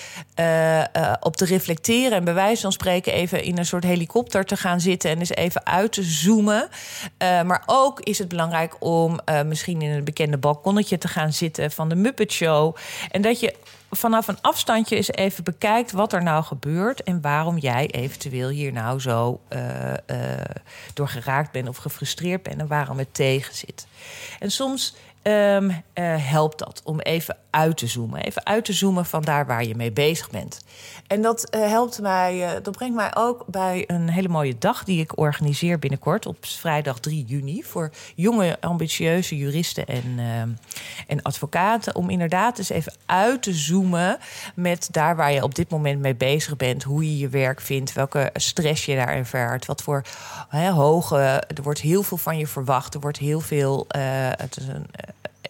uh, 0.41 0.79
uh, 0.79 0.85
op 1.21 1.37
te 1.37 1.45
reflecteren. 1.45 2.19
En 2.19 2.25
bij 2.25 2.35
wijze 2.35 2.63
van 2.63 2.73
spreken 2.73 3.13
even 3.13 3.43
in 3.43 3.59
een 3.59 3.67
soort 3.67 3.85
helikopter 3.85 4.45
te 4.45 4.57
gaan 4.57 4.81
zitten 4.81 5.11
en 5.11 5.19
eens 5.19 5.35
even 5.35 5.67
uit 5.67 5.93
te 5.93 6.03
zoomen. 6.03 6.69
Uh, 7.23 7.43
maar 7.43 7.63
ook 7.67 8.01
is 8.01 8.19
het 8.19 8.29
belangrijk 8.29 8.77
om 8.79 9.19
misschien 9.47 9.83
in 9.83 9.91
een 9.91 10.05
bekende 10.05 10.39
balkonnetje 10.39 10.99
te 10.99 11.09
gaan 11.09 11.33
zitten 11.33 11.71
van 11.71 11.89
de 11.89 11.95
Muppet 11.95 12.33
Show. 12.33 12.77
En 13.11 13.23
dat 13.23 13.41
je 13.41 13.55
vanaf 13.91 14.29
een 14.29 14.41
afstandje 14.41 14.97
eens 14.97 15.11
even 15.11 15.45
bekijkt 15.45 15.93
wat 15.93 16.13
er 16.13 16.23
nou 16.23 16.45
gebeurt 16.45 17.03
en 17.03 17.21
waarom 17.21 17.59
jij 17.59 17.87
eventueel 17.87 18.49
hier 18.49 18.73
nou 18.73 19.01
zo 19.01 19.41
uh, 19.49 19.93
uh, 20.07 20.17
door 20.95 21.09
geraakt 21.09 21.53
bent 21.53 21.69
of 21.69 21.77
gefrustreerd 21.77 22.43
bent 22.43 22.61
en 22.61 22.67
waarom 22.67 22.99
het 22.99 23.15
tegen 23.15 23.55
zit. 23.55 23.87
En 24.39 24.51
soms 24.51 24.95
ehm, 25.27 25.71
eh, 25.93 26.15
helpt 26.19 26.59
dat 26.59 26.81
om 26.85 27.01
even 27.01 27.37
uit 27.51 27.77
te 27.77 27.87
zoomen. 27.87 28.21
Even 28.21 28.47
uit 28.47 28.65
te 28.65 28.73
zoomen 28.73 29.07
van 29.07 29.23
daar 29.23 29.47
waar 29.47 29.65
je 29.65 29.75
mee 29.75 29.93
bezig 29.93 30.31
bent. 30.31 30.65
En 31.07 31.23
dat 31.23 31.55
uh, 31.55 31.67
helpt 31.67 32.01
mij, 32.01 32.61
dat 32.63 32.77
brengt 32.77 32.95
mij 32.95 33.11
ook 33.15 33.45
bij 33.47 33.85
een 33.87 34.09
hele 34.09 34.29
mooie 34.29 34.59
dag 34.59 34.85
die 34.85 35.01
ik 35.01 35.19
organiseer 35.19 35.79
binnenkort 35.79 36.27
op 36.27 36.37
vrijdag 36.41 37.01
3 37.01 37.25
juni 37.25 37.63
voor 37.63 37.91
jonge, 38.15 38.61
ambitieuze 38.61 39.37
juristen 39.37 39.87
en, 39.87 40.15
ehm, 40.19 40.49
en 41.07 41.23
advocaten. 41.23 41.95
Om 41.95 42.11
inderdaad 42.11 42.59
eens 42.59 42.71
even 42.71 42.93
uit 43.07 43.43
te 43.43 43.53
zoomen 43.53 44.19
met 44.55 44.89
daar 44.91 45.17
waar 45.17 45.33
je 45.33 45.43
op 45.43 45.55
dit 45.55 45.71
moment 45.71 46.01
mee 46.01 46.15
bezig 46.15 46.57
bent. 46.57 46.83
Hoe 46.83 47.05
je 47.05 47.19
je 47.19 47.29
werk 47.29 47.61
vindt, 47.61 47.93
welke 47.93 48.31
stress 48.35 48.85
je 48.85 48.97
daar 48.97 49.09
ervaart, 49.09 49.67
wat 49.67 49.83
voor 49.83 50.03
hoge. 50.51 51.19
Er 51.55 51.63
wordt 51.63 51.81
heel 51.81 52.03
veel 52.03 52.17
van 52.17 52.39
je 52.39 52.47
verwacht. 52.47 52.95
Er 52.95 53.01
wordt 53.01 53.19
heel 53.19 53.41
veel. 53.41 53.87
Het 53.89 54.57
is 54.57 54.67
een, 54.67 54.87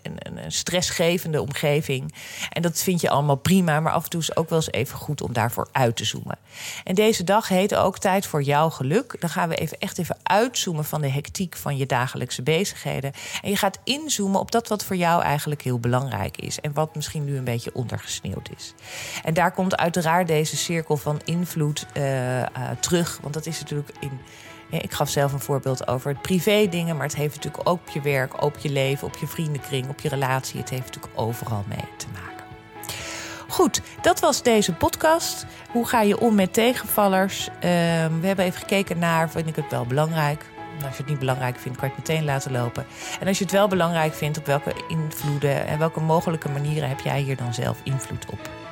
een, 0.07 0.45
een, 0.45 0.53
stressgevende 0.53 1.41
omgeving. 1.41 2.15
En 2.51 2.63
dat 2.63 2.83
vind 2.83 3.01
je 3.01 3.11
allemaal 3.11 3.37
prima, 3.37 3.81
maar 3.81 3.93
af 3.93 4.05
en 4.05 4.11
toe 4.11 4.21
is 4.21 4.27
het 4.27 4.37
ook 4.37 4.49
wel 4.49 4.59
eens 4.59 4.73
even 4.73 4.99
goed 4.99 5.21
om 5.21 5.33
daarvoor 5.33 5.69
uit 5.73 5.97
te 5.97 6.05
zoomen. 6.05 6.39
En 6.85 6.95
deze 6.95 7.25
dag 7.25 7.49
heet 7.49 7.75
ook 7.75 7.99
Tijd 7.99 8.27
voor 8.27 8.43
jouw 8.43 8.71
geluk. 8.71 9.17
Dan 9.21 9.31
gaan 9.31 9.49
we 9.49 9.55
even 9.55 9.79
echt 9.79 9.99
even 9.99 10.17
uitzoomen 10.23 10.85
van 10.85 11.01
de 11.01 11.09
hectiek 11.11 11.57
van 11.57 11.77
je 11.77 11.87
dagelijkse 11.87 12.43
bezigheden. 12.43 13.13
En 13.43 13.51
je 13.51 13.57
gaat 13.57 13.79
inzoomen 13.85 14.41
op 14.41 14.51
dat 14.51 14.69
wat 14.69 14.85
voor 14.85 14.97
jou 14.97 15.23
eigenlijk 15.23 15.63
heel 15.63 15.79
belangrijk 15.79 16.37
is. 16.37 16.61
En 16.61 16.73
wat 16.73 16.95
misschien 16.95 17.25
nu 17.25 17.37
een 17.37 17.45
beetje 17.45 17.75
ondergesneeuwd 17.75 18.49
is. 18.57 18.75
En 19.25 19.35
daar 19.35 19.53
komt 19.53 19.77
uiteraard 19.77 20.27
deze 20.27 20.57
cirkel 20.57 20.97
van 20.97 21.21
invloed 21.25 21.87
uh, 21.97 22.39
uh, 22.39 22.47
terug. 22.81 23.19
Want 23.23 23.35
dat 23.35 23.47
is 23.47 23.61
natuurlijk 23.61 23.91
in 24.01 24.21
ik 24.71 24.93
gaf 24.93 25.09
zelf 25.09 25.33
een 25.33 25.41
voorbeeld 25.41 25.89
over 25.89 26.11
het 26.11 26.23
privé 26.23 26.69
dingen, 26.69 26.97
maar 26.97 27.07
het 27.07 27.17
heeft 27.17 27.35
natuurlijk 27.35 27.69
ook 27.69 27.81
op 27.81 27.89
je 27.89 28.01
werk, 28.01 28.43
op 28.43 28.59
je 28.59 28.71
leven, 28.71 29.07
op 29.07 29.17
je 29.17 29.27
vriendenkring, 29.27 29.89
op 29.89 30.01
je 30.01 30.09
relatie. 30.09 30.61
Het 30.61 30.71
heeft 30.71 30.85
natuurlijk 30.85 31.13
overal 31.15 31.65
mee 31.69 31.89
te 31.97 32.07
maken. 32.13 32.45
Goed, 33.49 33.81
dat 34.03 34.21
was 34.21 34.43
deze 34.43 34.73
podcast. 34.73 35.47
Hoe 35.71 35.87
ga 35.87 36.01
je 36.01 36.21
om 36.21 36.35
met 36.35 36.53
tegenvallers? 36.53 37.49
Ehm, 37.49 38.21
we 38.21 38.27
hebben 38.27 38.45
even 38.45 38.61
gekeken 38.61 38.99
naar, 38.99 39.31
vind 39.31 39.47
ik 39.49 39.57
het 39.57 39.71
wel 39.71 39.87
belangrijk? 39.87 40.45
Als 40.85 40.97
je 40.97 41.03
het 41.03 41.11
niet 41.11 41.19
belangrijk 41.19 41.59
vindt, 41.59 41.79
kan 41.79 41.89
je 41.89 41.95
het 41.95 42.09
meteen 42.09 42.25
laten 42.25 42.53
lopen. 42.53 42.87
En 43.21 43.27
als 43.27 43.39
je 43.39 43.45
het 43.45 43.53
wel 43.53 43.69
belangrijk 43.69 44.15
vindt, 44.15 44.39
op 44.39 44.47
welke 44.47 44.75
invloeden 44.89 45.67
en 45.67 45.79
welke 45.79 46.01
mogelijke 46.01 46.49
manieren 46.49 46.89
heb 46.89 47.01
jij 47.01 47.21
hier 47.21 47.37
dan 47.37 47.55
zelf 47.55 47.79
invloed 47.83 48.27
op? 48.31 48.66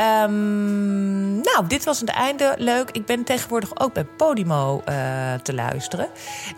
Um, 0.00 1.40
nou, 1.40 1.66
dit 1.66 1.84
was 1.84 2.00
het 2.00 2.08
einde. 2.08 2.54
Leuk. 2.58 2.90
Ik 2.90 3.06
ben 3.06 3.24
tegenwoordig 3.24 3.80
ook 3.80 3.92
bij 3.92 4.04
Podimo 4.04 4.82
uh, 4.88 5.34
te 5.34 5.54
luisteren. 5.54 6.08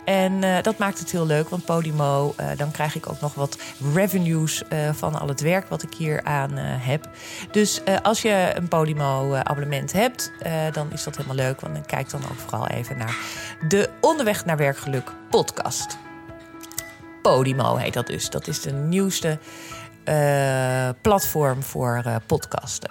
En 0.04 0.32
uh, 0.32 0.62
dat 0.62 0.78
maakt 0.78 0.98
het 0.98 1.10
heel 1.10 1.26
leuk, 1.26 1.48
want 1.48 1.64
Podimo, 1.64 2.34
uh, 2.40 2.46
dan 2.56 2.70
krijg 2.70 2.94
ik 2.94 3.08
ook 3.08 3.20
nog 3.20 3.34
wat 3.34 3.58
revenues 3.94 4.62
van 4.92 5.20
al 5.20 5.28
het 5.28 5.40
werk 5.40 5.68
wat 5.68 5.82
ik 5.82 5.94
hier 5.94 6.24
aan 6.24 6.56
heb. 6.56 7.08
Dus 7.50 7.80
als 8.02 8.22
je 8.22 8.52
een 8.54 8.68
Podimo-abonnement 8.68 9.92
hebt, 9.92 10.32
dan 10.72 10.92
is 10.92 11.04
dat 11.04 11.16
helemaal 11.16 11.36
leuk. 11.36 11.60
Want 11.60 11.74
dan 11.74 11.86
kijk 11.86 12.10
dan 12.10 12.22
ook 12.22 12.38
vooral 12.38 12.66
even 12.66 12.98
naar 12.98 13.16
de 13.68 13.90
Onderweg 14.00 14.44
naar 14.44 14.56
Werkgeluk 14.56 15.12
podcast. 15.30 15.98
Podimo 17.22 17.76
heet 17.76 17.94
dat 17.94 18.06
dus. 18.06 18.30
Dat 18.30 18.46
is 18.46 18.60
de 18.60 18.72
nieuwste 18.72 19.38
platform 21.00 21.62
voor 21.62 22.02
podcasten. 22.26 22.90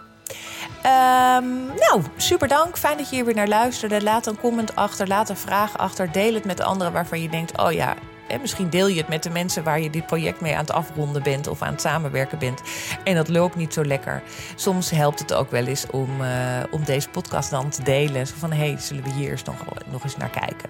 Um, 0.87 1.65
nou, 1.65 2.01
super 2.17 2.47
dank. 2.47 2.77
Fijn 2.77 2.97
dat 2.97 3.09
je 3.09 3.15
hier 3.15 3.25
weer 3.25 3.35
naar 3.35 3.47
luisterde. 3.47 4.03
Laat 4.03 4.25
een 4.25 4.39
comment 4.39 4.75
achter, 4.75 5.07
laat 5.07 5.29
een 5.29 5.37
vraag 5.37 5.77
achter. 5.77 6.11
Deel 6.11 6.33
het 6.33 6.45
met 6.45 6.61
anderen 6.61 6.93
waarvan 6.93 7.21
je 7.21 7.29
denkt: 7.29 7.57
oh 7.57 7.71
ja, 7.71 7.95
en 8.27 8.41
misschien 8.41 8.69
deel 8.69 8.87
je 8.87 8.97
het 8.97 9.07
met 9.07 9.23
de 9.23 9.29
mensen 9.29 9.63
waar 9.63 9.79
je 9.79 9.89
dit 9.89 10.05
project 10.05 10.41
mee 10.41 10.53
aan 10.53 10.59
het 10.59 10.71
afronden 10.71 11.23
bent 11.23 11.47
of 11.47 11.61
aan 11.61 11.71
het 11.71 11.81
samenwerken 11.81 12.39
bent. 12.39 12.61
En 13.03 13.15
dat 13.15 13.27
loopt 13.27 13.55
niet 13.55 13.73
zo 13.73 13.85
lekker. 13.85 14.23
Soms 14.55 14.89
helpt 14.89 15.19
het 15.19 15.33
ook 15.33 15.51
wel 15.51 15.65
eens 15.65 15.85
om, 15.91 16.21
uh, 16.21 16.27
om 16.71 16.83
deze 16.83 17.09
podcast 17.09 17.49
dan 17.49 17.69
te 17.69 17.83
delen. 17.83 18.27
Zo 18.27 18.33
van 18.37 18.51
hé, 18.51 18.67
hey, 18.67 18.77
zullen 18.79 19.03
we 19.03 19.11
hier 19.11 19.31
eens 19.31 19.43
nog, 19.43 19.55
nog 19.91 20.03
eens 20.03 20.17
naar 20.17 20.29
kijken. 20.29 20.69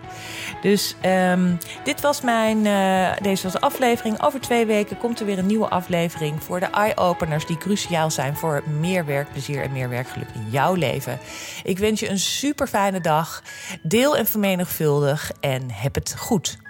Dus 0.61 0.95
um, 1.05 1.57
dit 1.83 2.01
was 2.01 2.21
mijn, 2.21 2.65
uh, 2.65 3.11
deze 3.21 3.43
was 3.43 3.51
de 3.51 3.61
aflevering. 3.61 4.23
Over 4.23 4.39
twee 4.39 4.65
weken 4.65 4.97
komt 4.97 5.19
er 5.19 5.25
weer 5.25 5.37
een 5.37 5.45
nieuwe 5.45 5.69
aflevering 5.69 6.43
voor 6.43 6.59
de 6.59 6.65
eye-openers 6.65 7.45
die 7.45 7.57
cruciaal 7.57 8.11
zijn 8.11 8.35
voor 8.35 8.63
meer 8.79 9.05
werkplezier 9.05 9.63
en 9.63 9.71
meer 9.71 9.89
werkgeluk 9.89 10.29
in 10.33 10.47
jouw 10.49 10.73
leven. 10.73 11.19
Ik 11.63 11.77
wens 11.77 11.99
je 11.99 12.09
een 12.09 12.19
super 12.19 12.67
fijne 12.67 13.01
dag. 13.01 13.43
Deel 13.81 14.17
en 14.17 14.25
vermenigvuldig 14.25 15.31
en 15.39 15.71
heb 15.71 15.95
het 15.95 16.15
goed. 16.17 16.66